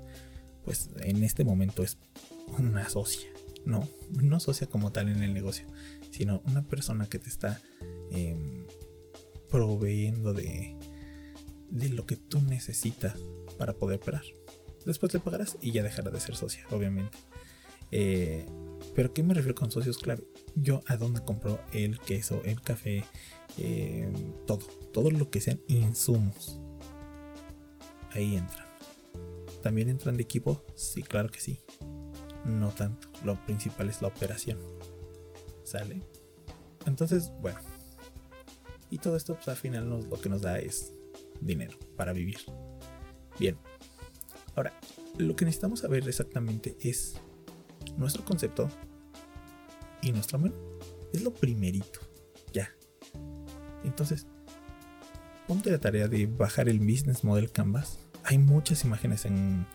pues 0.65 0.89
en 1.01 1.23
este 1.23 1.43
momento 1.43 1.83
es 1.83 1.99
una 2.57 2.89
socia. 2.89 3.29
No, 3.63 3.87
no 4.09 4.39
socia 4.39 4.65
como 4.65 4.91
tal 4.91 5.07
en 5.09 5.21
el 5.21 5.35
negocio, 5.35 5.67
sino 6.21 6.43
una 6.45 6.61
persona 6.61 7.09
que 7.09 7.17
te 7.17 7.29
está 7.29 7.59
em, 8.11 8.67
proveyendo 9.49 10.35
de, 10.35 10.77
lo 11.71 12.05
que 12.05 12.15
tú 12.15 12.39
necesitas 12.41 13.15
para 13.57 13.73
poder 13.73 13.97
operar. 13.97 14.21
Después 14.85 15.11
le 15.15 15.19
pagarás 15.19 15.57
y 15.61 15.71
ya 15.71 15.81
dejará 15.81 16.11
de 16.11 16.19
ser 16.19 16.35
socia, 16.35 16.63
obviamente. 16.69 17.17
Eh, 17.89 18.45
pero 18.93 19.15
¿qué 19.15 19.23
me 19.23 19.33
refiero 19.33 19.55
con 19.55 19.71
socios 19.71 19.97
clave? 19.97 20.23
Yo 20.53 20.83
a 20.85 20.95
dónde 20.95 21.25
compro 21.25 21.59
el 21.73 21.99
queso, 21.99 22.43
el 22.45 22.61
café, 22.61 23.03
eh, 23.57 24.13
todo, 24.45 24.67
todo 24.93 25.09
lo 25.09 25.31
que 25.31 25.41
sean 25.41 25.59
insumos. 25.67 26.59
Ahí 28.11 28.35
entran. 28.35 28.67
¿También 29.63 29.89
entran 29.89 30.17
de 30.17 30.21
equipo? 30.21 30.63
Sí, 30.75 31.01
claro 31.01 31.29
que 31.29 31.39
sí. 31.39 31.61
No 32.45 32.69
tanto. 32.69 33.07
Lo 33.25 33.43
principal 33.43 33.89
es 33.89 34.03
la 34.03 34.09
operación. 34.09 34.59
¿Sale? 35.63 36.10
Entonces, 36.85 37.31
bueno. 37.41 37.59
Y 38.89 38.97
todo 38.97 39.15
esto, 39.15 39.35
pues 39.35 39.47
al 39.47 39.55
final 39.55 39.89
lo 39.89 40.19
que 40.19 40.29
nos 40.29 40.41
da 40.41 40.59
es 40.59 40.93
dinero 41.39 41.77
para 41.95 42.13
vivir. 42.13 42.37
Bien. 43.39 43.57
Ahora, 44.55 44.73
lo 45.17 45.35
que 45.35 45.45
necesitamos 45.45 45.79
saber 45.79 46.07
exactamente 46.07 46.77
es 46.81 47.15
nuestro 47.97 48.23
concepto 48.23 48.69
y 50.01 50.11
nuestro 50.11 50.39
menú. 50.39 50.55
Es 51.13 51.23
lo 51.23 51.33
primerito. 51.33 51.99
Ya. 52.53 52.69
Entonces, 53.83 54.27
ponte 55.47 55.71
la 55.71 55.79
tarea 55.79 56.07
de 56.07 56.27
bajar 56.27 56.69
el 56.69 56.79
Business 56.79 57.23
Model 57.23 57.51
Canvas. 57.51 57.99
Hay 58.23 58.37
muchas 58.37 58.83
imágenes 58.83 59.25
en, 59.25 59.65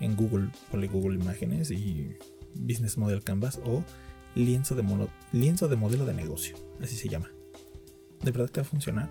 en 0.00 0.16
Google, 0.16 0.50
ponle 0.70 0.88
Google 0.88 1.16
Imágenes 1.16 1.70
y 1.70 2.16
Business 2.54 2.98
Model 2.98 3.22
Canvas 3.22 3.60
o 3.64 3.84
lienzo 4.34 4.74
de, 4.74 4.82
de 4.82 5.76
modelo 5.76 6.06
de 6.06 6.14
negocio, 6.14 6.56
así 6.80 6.96
se 6.96 7.08
llama. 7.08 7.30
De 8.22 8.30
verdad 8.30 8.50
que 8.50 8.60
va 8.60 8.66
a 8.66 8.70
funcionar. 8.70 9.10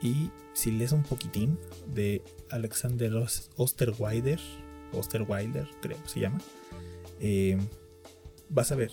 Y 0.00 0.30
si 0.52 0.70
lees 0.70 0.92
un 0.92 1.02
poquitín 1.02 1.58
de 1.92 2.22
Alexander 2.50 3.12
Osterweider, 3.56 4.40
Osterweider 4.92 5.68
creo 5.80 6.02
que 6.02 6.08
se 6.08 6.20
llama, 6.20 6.38
eh, 7.20 7.58
vas 8.48 8.72
a 8.72 8.76
ver 8.76 8.92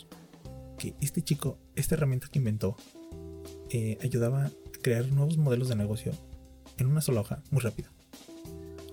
que 0.77 0.95
este 0.99 1.21
chico, 1.21 1.57
esta 1.75 1.95
herramienta 1.95 2.27
que 2.27 2.39
inventó, 2.39 2.75
eh, 3.69 3.97
ayudaba 4.01 4.45
a 4.45 4.51
crear 4.81 5.07
nuevos 5.07 5.37
modelos 5.37 5.69
de 5.69 5.75
negocio 5.75 6.11
en 6.77 6.87
una 6.87 7.01
sola 7.01 7.21
hoja 7.21 7.43
muy 7.51 7.61
rápido. 7.61 7.89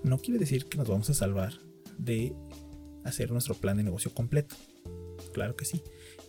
No 0.02 0.18
quiere 0.18 0.38
decir 0.38 0.66
que 0.66 0.78
nos 0.78 0.88
vamos 0.88 1.08
a 1.10 1.14
salvar 1.14 1.54
de 1.98 2.34
hacer 3.04 3.30
nuestro 3.30 3.54
plan 3.54 3.76
de 3.76 3.84
negocio 3.84 4.12
completo. 4.12 4.54
Claro 5.32 5.56
que 5.56 5.64
sí. 5.64 5.82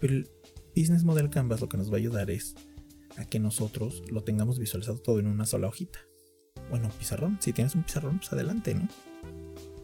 Pero 0.04 0.16
el 0.16 0.30
Business 0.76 1.06
Model 1.06 1.30
Canvas 1.30 1.62
lo 1.62 1.70
que 1.70 1.78
nos 1.78 1.90
va 1.90 1.94
a 1.94 2.00
ayudar 2.00 2.30
es 2.30 2.56
a 3.16 3.24
que 3.24 3.40
nosotros 3.40 4.04
lo 4.12 4.22
tengamos 4.22 4.60
visualizado 4.60 4.98
todo 4.98 5.18
en 5.18 5.28
una 5.28 5.46
sola 5.46 5.70
hojita. 5.70 5.98
Bueno, 6.70 6.90
pizarrón. 7.00 7.38
Si 7.40 7.54
tienes 7.54 7.74
un 7.74 7.84
pizarrón, 7.84 8.18
pues 8.18 8.34
adelante, 8.34 8.76
¿no? 8.76 8.86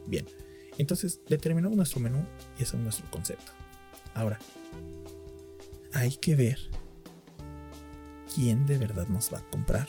Bien. 0.08 0.25
Entonces 0.77 1.21
determinamos 1.29 1.77
nuestro 1.77 2.01
menú 2.01 2.25
y 2.60 2.63
ese 2.63 2.75
es 2.75 2.84
nuestro 2.84 3.10
concepto. 3.10 3.53
Ahora, 4.13 4.39
hay 5.93 6.17
que 6.17 6.36
ver 6.36 6.60
quién 8.36 8.65
de 8.65 8.77
verdad 8.77 9.08
nos 9.08 9.34
va 9.34 9.38
a 9.38 9.49
comprar. 9.49 9.88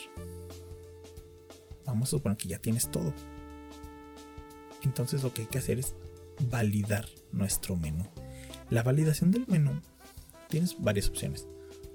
Vamos 1.86 2.08
a 2.08 2.10
suponer 2.10 2.38
que 2.38 2.46
ya 2.46 2.60
tienes 2.60 2.88
todo. 2.88 3.12
Entonces 4.82 5.24
lo 5.24 5.34
que 5.34 5.42
hay 5.42 5.48
que 5.48 5.58
hacer 5.58 5.80
es 5.80 5.96
validar 6.48 7.08
nuestro 7.32 7.74
menú. 7.74 8.06
La 8.68 8.84
validación 8.84 9.32
del 9.32 9.48
menú 9.48 9.80
tienes 10.50 10.76
varias 10.78 11.08
opciones. 11.08 11.48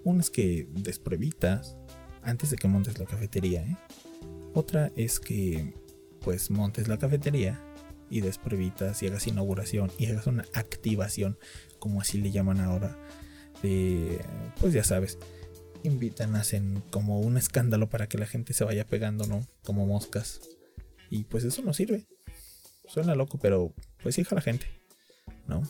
Una 0.03 0.21
es 0.21 0.29
que 0.29 0.67
des 0.71 0.99
pruebitas 0.99 1.77
antes 2.21 2.49
de 2.49 2.57
que 2.57 2.67
montes 2.67 2.97
la 2.99 3.05
cafetería. 3.05 3.61
¿eh? 3.61 3.77
Otra 4.53 4.91
es 4.95 5.19
que 5.19 5.73
pues 6.21 6.49
montes 6.49 6.87
la 6.87 6.97
cafetería 6.97 7.61
y 8.09 8.21
des 8.21 8.37
pruebitas 8.37 9.01
y 9.03 9.07
hagas 9.07 9.27
inauguración 9.27 9.91
y 9.99 10.07
hagas 10.07 10.27
una 10.27 10.45
activación, 10.53 11.37
como 11.79 12.01
así 12.01 12.19
le 12.19 12.31
llaman 12.31 12.59
ahora. 12.59 12.97
De, 13.61 14.19
pues 14.59 14.73
ya 14.73 14.83
sabes, 14.83 15.17
invitan, 15.83 16.35
hacen 16.35 16.83
como 16.91 17.19
un 17.19 17.37
escándalo 17.37 17.89
para 17.89 18.07
que 18.07 18.17
la 18.17 18.25
gente 18.25 18.53
se 18.53 18.63
vaya 18.63 18.85
pegando, 18.85 19.25
¿no? 19.27 19.47
Como 19.63 19.85
moscas. 19.85 20.41
Y 21.09 21.23
pues 21.23 21.43
eso 21.43 21.61
no 21.61 21.73
sirve. 21.73 22.05
Suena 22.87 23.15
loco, 23.15 23.39
pero 23.39 23.73
pues 24.03 24.17
hija 24.17 24.35
la 24.35 24.41
gente, 24.41 24.67
¿no? 25.47 25.63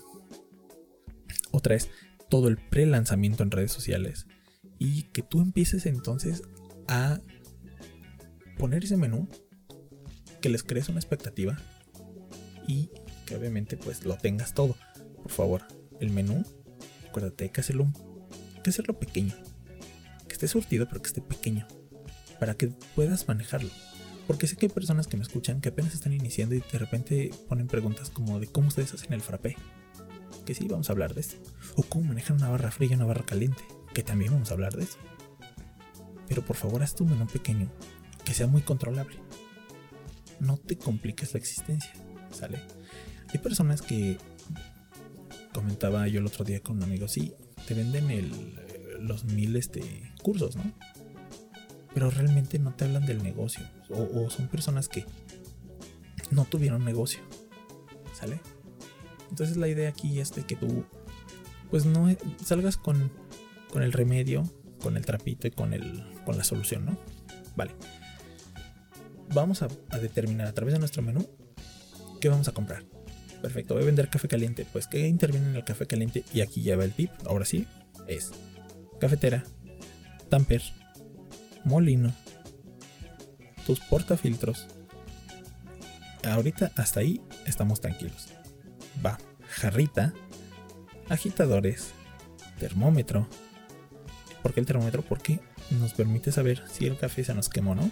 Otra 1.52 1.76
es 1.76 1.90
todo 2.36 2.48
el 2.48 2.58
pre-lanzamiento 2.58 3.44
en 3.44 3.52
redes 3.52 3.72
sociales. 3.72 4.28
Y 4.78 5.04
que 5.04 5.22
tú 5.22 5.42
empieces 5.42 5.86
entonces 5.86 6.44
a 6.88 7.20
poner 8.58 8.84
ese 8.84 8.98
menú, 8.98 9.30
que 10.42 10.50
les 10.50 10.64
crees 10.64 10.90
una 10.90 11.00
expectativa 11.00 11.58
y 12.68 12.90
que 13.26 13.36
obviamente 13.36 13.78
pues 13.78 14.06
lo 14.06 14.18
tengas 14.18 14.54
todo. 14.54 14.76
Por 15.24 15.32
favor, 15.32 15.62
el 16.00 16.10
menú, 16.12 16.46
acuérdate, 17.10 17.46
hay 17.46 17.50
que 17.52 17.62
hacerlo, 17.62 17.92
hay 18.56 18.62
que 18.62 18.70
hacerlo 18.70 19.00
pequeño 19.00 19.34
esté 20.36 20.48
surtido, 20.48 20.88
pero 20.88 21.02
que 21.02 21.08
esté 21.08 21.22
pequeño, 21.22 21.68
para 22.40 22.54
que 22.56 22.68
puedas 22.96 23.28
manejarlo. 23.28 23.70
Porque 24.28 24.48
sé 24.48 24.56
que 24.56 24.68
hay 24.68 24.72
personas 24.72 25.08
que 25.08 25.18
me 25.18 25.24
escuchan 25.24 25.62
que 25.62 25.70
apenas 25.70 25.94
están 25.94 26.14
iniciando 26.14 26.56
y 26.56 26.60
de 26.60 26.80
repente 26.80 27.32
ponen 27.48 27.68
preguntas 27.68 28.10
como 28.10 28.40
de 28.40 28.48
cómo 28.48 28.68
ustedes 28.68 28.94
hacen 28.94 29.14
el 29.14 29.22
frappé. 29.22 29.56
Que 30.46 30.54
sí, 30.54 30.68
vamos 30.68 30.90
a 30.90 30.94
hablar 30.94 31.14
de 31.14 31.22
eso. 31.22 31.38
O 31.76 31.84
cómo 31.84 32.06
manejan 32.06 32.38
una 32.38 32.50
barra 32.50 32.72
fría 32.72 32.92
y 32.92 32.96
una 32.96 33.06
barra 33.06 33.26
caliente. 33.26 33.64
Que 33.94 34.04
también 34.04 34.32
vamos 34.32 34.52
a 34.52 34.54
hablar 34.54 34.76
de 34.76 34.84
eso. 34.84 34.98
Pero 36.28 36.44
por 36.44 36.56
favor, 36.56 36.84
haz 36.84 36.96
tu 36.96 37.06
menú 37.06 37.28
pequeño, 37.28 37.70
que 38.24 38.34
sea 38.34 38.48
muy 38.48 38.62
controlable. 38.62 39.18
No 40.40 40.58
te 40.58 40.78
compliques 40.78 41.34
la 41.34 41.40
existencia, 41.40 41.92
¿sale? 42.32 42.60
Hay 43.34 43.40
personas 43.40 43.82
que 43.82 44.18
comentaba 45.54 46.08
yo 46.08 46.20
el 46.20 46.26
otro 46.26 46.44
día 46.44 46.62
con 46.62 46.78
un 46.78 46.84
amigo, 46.84 47.08
sí, 47.08 47.34
te 47.68 47.74
venden 47.74 48.12
el, 48.12 48.60
los 49.00 49.26
mil 49.26 49.56
este, 49.56 50.14
cursos, 50.22 50.56
¿no? 50.56 50.64
Pero 51.94 52.10
realmente 52.10 52.60
no 52.60 52.74
te 52.74 52.86
hablan 52.86 53.06
del 53.06 53.24
negocio. 53.24 53.66
O, 53.90 54.30
son 54.30 54.48
personas 54.48 54.90
que 54.90 55.06
no 56.32 56.44
tuvieron 56.44 56.84
negocio. 56.84 57.22
¿Sale? 58.14 58.42
Entonces 59.36 59.58
la 59.58 59.68
idea 59.68 59.90
aquí 59.90 60.22
es 60.22 60.34
de 60.34 60.44
que 60.44 60.56
tú 60.56 60.86
pues 61.70 61.86
no 61.86 62.08
salgas 62.42 62.78
con, 62.78 63.12
con 63.70 63.84
el 63.84 63.92
remedio, 63.92 64.50
con 64.82 64.96
el 64.96 65.06
trapito 65.06 65.46
y 65.46 65.52
con, 65.52 65.74
el, 65.74 66.06
con 66.24 66.38
la 66.38 66.46
solución, 66.46 66.86
¿no? 66.86 66.98
Vale. 67.58 67.76
Vamos 69.34 69.62
a, 69.62 69.68
a 69.90 69.98
determinar 69.98 70.48
a 70.48 70.54
través 70.54 70.74
de 70.74 70.80
nuestro 70.80 71.02
menú 71.02 71.28
qué 72.22 72.30
vamos 72.30 72.48
a 72.48 72.54
comprar. 72.54 72.86
Perfecto, 73.42 73.74
voy 73.74 73.84
a 73.84 73.88
vender 73.88 74.10
café 74.10 74.30
caliente. 74.30 74.66
Pues, 74.72 74.88
¿qué 74.88 75.06
interviene 75.06 75.50
en 75.50 75.56
el 75.58 75.66
café 75.66 75.86
caliente? 75.86 76.24
Y 76.34 76.40
aquí 76.40 76.64
ya 76.64 76.78
va 76.78 76.86
el 76.86 76.94
tip. 76.94 77.12
Ahora 77.26 77.44
sí, 77.44 77.68
es 78.08 78.32
cafetera, 79.02 79.44
tamper, 80.30 80.62
molino, 81.66 82.14
tus 83.66 83.82
portafiltros. 83.82 84.68
Ahorita 86.24 86.72
hasta 86.78 87.02
ahí 87.02 87.20
estamos 87.46 87.82
tranquilos. 87.82 88.30
Va, 89.04 89.18
jarrita, 89.50 90.14
agitadores, 91.10 91.92
termómetro. 92.60 93.28
¿Por 94.42 94.54
qué 94.54 94.60
el 94.60 94.66
termómetro? 94.66 95.02
Porque 95.02 95.40
nos 95.72 95.94
permite 95.94 96.32
saber 96.32 96.64
si 96.70 96.86
el 96.86 96.98
café 96.98 97.24
se 97.24 97.34
nos 97.34 97.50
quemó, 97.50 97.76
¿no? 97.76 97.90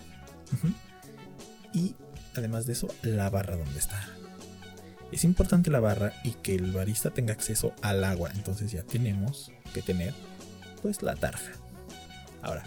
Y 1.74 1.96
además 2.36 2.66
de 2.66 2.74
eso, 2.74 2.88
la 3.02 3.30
barra 3.30 3.58
donde 3.58 3.80
está. 3.80 4.08
Es 5.12 5.24
importante 5.24 5.70
la 5.70 5.80
barra 5.80 6.14
y 6.24 6.32
que 6.32 6.56
el 6.56 6.72
barista 6.72 7.12
tenga 7.12 7.34
acceso 7.34 7.74
al 7.82 8.04
agua. 8.04 8.32
Entonces 8.34 8.72
ya 8.72 8.84
tenemos 8.84 9.52
que 9.74 9.82
tener 9.82 10.14
pues 10.82 11.02
la 11.02 11.16
tarja. 11.16 11.52
Ahora, 12.42 12.64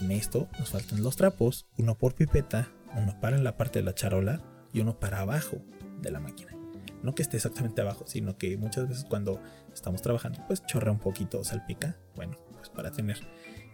en 0.00 0.10
esto 0.12 0.48
nos 0.58 0.70
faltan 0.70 1.02
los 1.02 1.16
trapos, 1.16 1.66
uno 1.76 1.96
por 1.96 2.14
pipeta, 2.14 2.68
uno 2.96 3.18
para 3.20 3.36
en 3.36 3.44
la 3.44 3.56
parte 3.56 3.78
de 3.80 3.84
la 3.84 3.94
charola 3.94 4.40
y 4.72 4.80
uno 4.80 4.98
para 4.98 5.20
abajo 5.20 5.58
de 6.00 6.10
la 6.10 6.20
máquina. 6.20 6.57
No 7.02 7.14
que 7.14 7.22
esté 7.22 7.36
exactamente 7.36 7.80
abajo, 7.80 8.04
sino 8.06 8.36
que 8.36 8.56
muchas 8.56 8.88
veces 8.88 9.04
cuando 9.04 9.40
estamos 9.72 10.02
trabajando, 10.02 10.40
pues 10.46 10.64
chorrea 10.66 10.92
un 10.92 10.98
poquito, 10.98 11.42
salpica. 11.44 11.96
Bueno, 12.16 12.36
pues 12.56 12.68
para 12.68 12.90
tener 12.90 13.18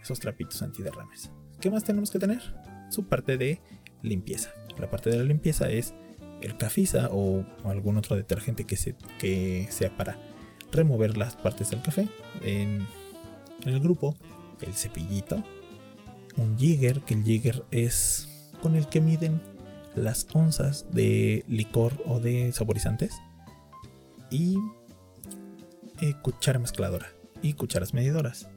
esos 0.02 0.20
trapitos 0.20 0.62
antiderrames. 0.62 1.30
¿Qué 1.60 1.70
más 1.70 1.84
tenemos 1.84 2.10
que 2.10 2.18
tener? 2.18 2.42
Su 2.90 3.08
parte 3.08 3.38
de 3.38 3.60
limpieza. 4.02 4.50
La 4.78 4.90
parte 4.90 5.10
de 5.10 5.18
la 5.18 5.24
limpieza 5.24 5.70
es 5.70 5.94
el 6.42 6.56
cafisa 6.56 7.08
o, 7.10 7.44
algún 7.64 7.96
otro 7.96 8.16
detergente 8.16 8.64
que, 8.64 8.76
se, 8.76 8.94
que 9.18 9.66
sea 9.70 9.96
para 9.96 10.18
remover 10.70 11.16
las 11.16 11.36
partes 11.36 11.70
del 11.70 11.80
café. 11.80 12.08
En, 12.42 12.86
el 13.64 13.80
grupo, 13.80 14.14
el 14.60 14.74
cepillito, 14.74 15.42
un 16.36 16.58
jigger, 16.58 17.00
que 17.00 17.14
el 17.14 17.24
jigger 17.24 17.64
es 17.70 18.28
con 18.60 18.74
el 18.74 18.88
que 18.88 19.00
miden 19.00 19.40
las 19.94 20.26
onzas 20.32 20.86
de 20.90 21.44
licor 21.48 22.02
o 22.06 22.20
de 22.20 22.52
saborizantes. 22.52 23.14
Y 24.30 24.58
eh, 26.00 26.14
cuchara 26.22 26.58
mezcladora 26.58 27.08
y 27.42 27.52
cucharas 27.52 27.94
medidoras. 27.94 28.48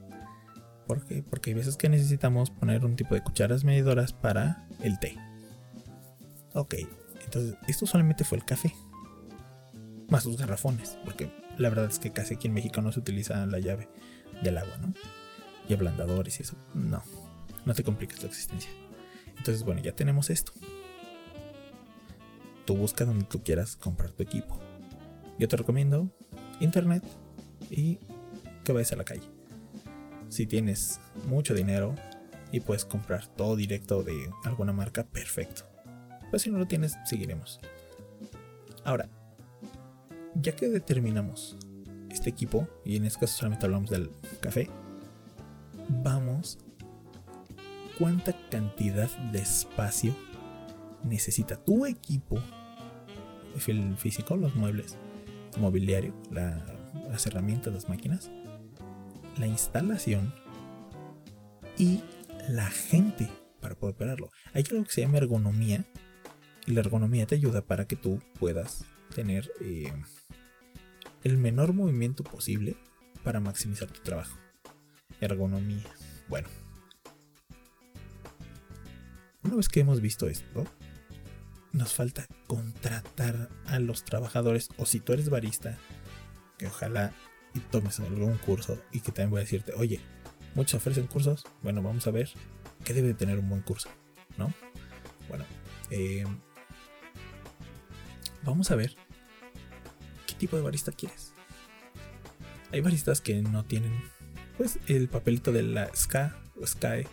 ¿Por 0.86 1.04
qué? 1.04 1.22
Porque 1.22 1.50
hay 1.50 1.54
veces 1.54 1.76
que 1.76 1.88
necesitamos 1.88 2.50
poner 2.50 2.84
un 2.84 2.96
tipo 2.96 3.14
de 3.14 3.22
cucharas 3.22 3.62
medidoras 3.62 4.12
para 4.12 4.66
el 4.82 4.98
té. 4.98 5.16
Ok, 6.54 6.74
entonces 7.24 7.56
esto 7.68 7.86
solamente 7.86 8.24
fue 8.24 8.38
el 8.38 8.44
café. 8.44 8.74
Más 10.08 10.22
sus 10.22 10.38
garrafones, 10.38 10.98
porque 11.04 11.30
la 11.58 11.68
verdad 11.68 11.86
es 11.90 11.98
que 11.98 12.10
casi 12.10 12.34
aquí 12.34 12.46
en 12.48 12.54
México 12.54 12.80
no 12.80 12.90
se 12.90 13.00
utiliza 13.00 13.44
la 13.44 13.58
llave 13.58 13.88
del 14.42 14.56
agua, 14.56 14.78
¿no? 14.78 14.94
Y 15.68 15.74
ablandadores 15.74 16.40
y 16.40 16.42
eso. 16.42 16.56
No, 16.74 17.02
no 17.66 17.74
te 17.74 17.84
compliques 17.84 18.22
la 18.22 18.28
existencia. 18.28 18.70
Entonces, 19.36 19.62
bueno, 19.64 19.82
ya 19.82 19.92
tenemos 19.92 20.30
esto. 20.30 20.52
Tú 22.68 22.76
busca 22.76 23.06
donde 23.06 23.24
tú 23.24 23.42
quieras 23.42 23.76
comprar 23.76 24.10
tu 24.10 24.22
equipo. 24.22 24.60
Yo 25.38 25.48
te 25.48 25.56
recomiendo 25.56 26.10
internet 26.60 27.02
y 27.70 27.98
que 28.62 28.72
vayas 28.72 28.92
a 28.92 28.96
la 28.96 29.04
calle. 29.04 29.26
Si 30.28 30.46
tienes 30.46 31.00
mucho 31.26 31.54
dinero 31.54 31.94
y 32.52 32.60
puedes 32.60 32.84
comprar 32.84 33.26
todo 33.26 33.56
directo 33.56 34.02
de 34.02 34.30
alguna 34.44 34.74
marca, 34.74 35.04
perfecto. 35.06 35.62
Pues 36.28 36.42
si 36.42 36.50
no 36.50 36.58
lo 36.58 36.66
tienes, 36.66 36.98
seguiremos. 37.06 37.58
Ahora, 38.84 39.08
ya 40.34 40.54
que 40.54 40.68
determinamos 40.68 41.56
este 42.10 42.28
equipo, 42.28 42.68
y 42.84 42.96
en 42.96 43.06
este 43.06 43.20
caso 43.20 43.38
solamente 43.38 43.64
hablamos 43.64 43.88
del 43.88 44.10
café, 44.40 44.68
vamos 45.88 46.58
cuánta 47.98 48.34
cantidad 48.50 49.08
de 49.32 49.38
espacio 49.38 50.14
necesita 51.04 51.56
tu 51.56 51.86
equipo, 51.86 52.42
el 53.66 53.96
físico, 53.96 54.36
los 54.36 54.54
muebles, 54.54 54.96
el 55.54 55.60
mobiliario, 55.60 56.14
las 56.30 57.26
herramientas, 57.26 57.72
las 57.72 57.88
máquinas, 57.88 58.30
la 59.36 59.46
instalación 59.46 60.32
y 61.76 62.02
la 62.48 62.70
gente 62.70 63.28
para 63.60 63.74
poder 63.74 63.94
operarlo. 63.94 64.30
Hay 64.52 64.64
algo 64.70 64.84
que 64.84 64.92
se 64.92 65.00
llama 65.00 65.18
ergonomía, 65.18 65.84
y 66.66 66.72
la 66.72 66.80
ergonomía 66.80 67.26
te 67.26 67.34
ayuda 67.34 67.62
para 67.62 67.86
que 67.86 67.96
tú 67.96 68.20
puedas 68.38 68.84
tener 69.14 69.50
eh, 69.60 69.92
el 71.24 71.38
menor 71.38 71.72
movimiento 71.72 72.22
posible 72.22 72.76
para 73.24 73.40
maximizar 73.40 73.90
tu 73.90 74.00
trabajo. 74.02 74.38
Ergonomía. 75.20 75.84
Bueno. 76.28 76.48
Una 79.42 79.56
vez 79.56 79.68
que 79.68 79.80
hemos 79.80 80.00
visto 80.00 80.28
esto, 80.28 80.64
nos 81.72 81.94
falta 81.94 82.26
contratar 82.46 83.48
a 83.66 83.78
los 83.78 84.04
trabajadores. 84.04 84.68
O 84.78 84.86
si 84.86 85.00
tú 85.00 85.12
eres 85.12 85.28
barista, 85.28 85.78
que 86.58 86.66
ojalá 86.66 87.12
y 87.54 87.60
tomes 87.60 88.00
algún 88.00 88.36
curso 88.38 88.80
y 88.92 89.00
que 89.00 89.12
también 89.12 89.30
voy 89.30 89.38
a 89.40 89.44
decirte, 89.44 89.72
oye, 89.74 90.00
muchos 90.54 90.74
ofrecen 90.74 91.06
cursos. 91.06 91.44
Bueno, 91.62 91.82
vamos 91.82 92.06
a 92.06 92.10
ver 92.10 92.30
qué 92.84 92.94
debe 92.94 93.14
tener 93.14 93.38
un 93.38 93.48
buen 93.48 93.62
curso, 93.62 93.88
¿no? 94.36 94.52
Bueno, 95.28 95.44
eh, 95.90 96.26
vamos 98.42 98.70
a 98.70 98.76
ver 98.76 98.94
qué 100.26 100.34
tipo 100.34 100.56
de 100.56 100.62
barista 100.62 100.92
quieres. 100.92 101.32
Hay 102.72 102.80
baristas 102.80 103.20
que 103.20 103.40
no 103.40 103.64
tienen 103.64 103.92
pues 104.56 104.78
el 104.88 105.08
papelito 105.08 105.52
de 105.52 105.62
la 105.62 105.94
SCA 105.94 106.36
o 106.60 106.66
SCAE 106.66 107.06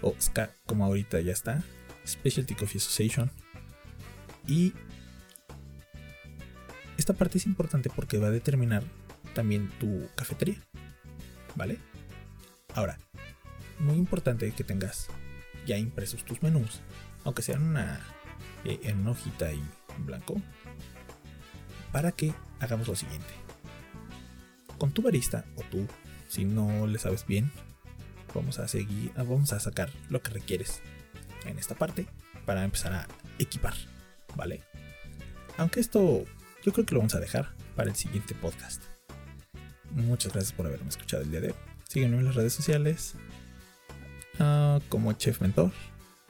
o 0.00 0.14
SCA 0.18 0.54
como 0.66 0.84
ahorita 0.84 1.20
ya 1.20 1.32
está, 1.32 1.62
Specialty 2.06 2.54
Coffee 2.54 2.78
Association. 2.78 3.30
Y 4.46 4.72
esta 6.96 7.14
parte 7.14 7.38
es 7.38 7.46
importante 7.46 7.90
porque 7.90 8.18
va 8.18 8.28
a 8.28 8.30
determinar 8.30 8.84
también 9.34 9.70
tu 9.78 10.08
cafetería. 10.14 10.60
¿Vale? 11.54 11.78
Ahora, 12.74 12.98
muy 13.78 13.96
importante 13.96 14.50
que 14.52 14.64
tengas 14.64 15.08
ya 15.66 15.76
impresos 15.76 16.24
tus 16.24 16.42
menús, 16.42 16.80
aunque 17.24 17.42
sean 17.42 17.62
una, 17.62 18.00
eh, 18.64 18.80
en 18.84 19.00
una 19.00 19.10
hojita 19.10 19.52
y 19.52 19.62
en 19.96 20.06
blanco, 20.06 20.40
para 21.92 22.12
que 22.12 22.32
hagamos 22.60 22.88
lo 22.88 22.96
siguiente. 22.96 23.34
Con 24.78 24.92
tu 24.92 25.02
barista 25.02 25.44
o 25.56 25.62
tú, 25.70 25.86
si 26.28 26.44
no 26.44 26.86
le 26.86 26.98
sabes 26.98 27.26
bien, 27.26 27.52
vamos 28.34 28.58
a 28.58 28.68
seguir, 28.68 29.12
vamos 29.14 29.52
a 29.52 29.60
sacar 29.60 29.90
lo 30.08 30.22
que 30.22 30.30
requieres 30.30 30.80
en 31.44 31.58
esta 31.58 31.74
parte 31.74 32.06
para 32.46 32.64
empezar 32.64 32.92
a 32.92 33.06
equipar, 33.38 33.74
¿vale? 34.36 34.62
Aunque 35.56 35.80
esto 35.80 36.24
yo 36.64 36.72
creo 36.72 36.86
que 36.86 36.94
lo 36.94 37.00
vamos 37.00 37.14
a 37.14 37.20
dejar 37.20 37.54
para 37.76 37.90
el 37.90 37.96
siguiente 37.96 38.34
podcast. 38.34 38.82
Muchas 39.90 40.32
gracias 40.32 40.52
por 40.52 40.66
haberme 40.66 40.88
escuchado 40.88 41.22
el 41.22 41.30
día 41.30 41.40
de 41.40 41.48
hoy. 41.48 41.54
Sígueme 41.88 42.16
en 42.18 42.24
las 42.24 42.34
redes 42.34 42.52
sociales 42.52 43.14
ah, 44.38 44.80
como 44.88 45.12
Chef 45.12 45.40
Mentor 45.40 45.72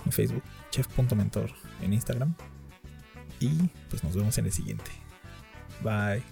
en 0.05 0.13
Facebook, 0.13 0.43
chef.mentor 0.71 1.51
en 1.83 1.93
Instagram. 1.93 2.35
Y 3.41 3.51
pues 3.91 4.05
nos 4.05 4.15
vemos 4.17 4.37
en 4.39 4.47
el 4.47 4.53
siguiente. 4.53 4.91
Bye. 5.83 6.32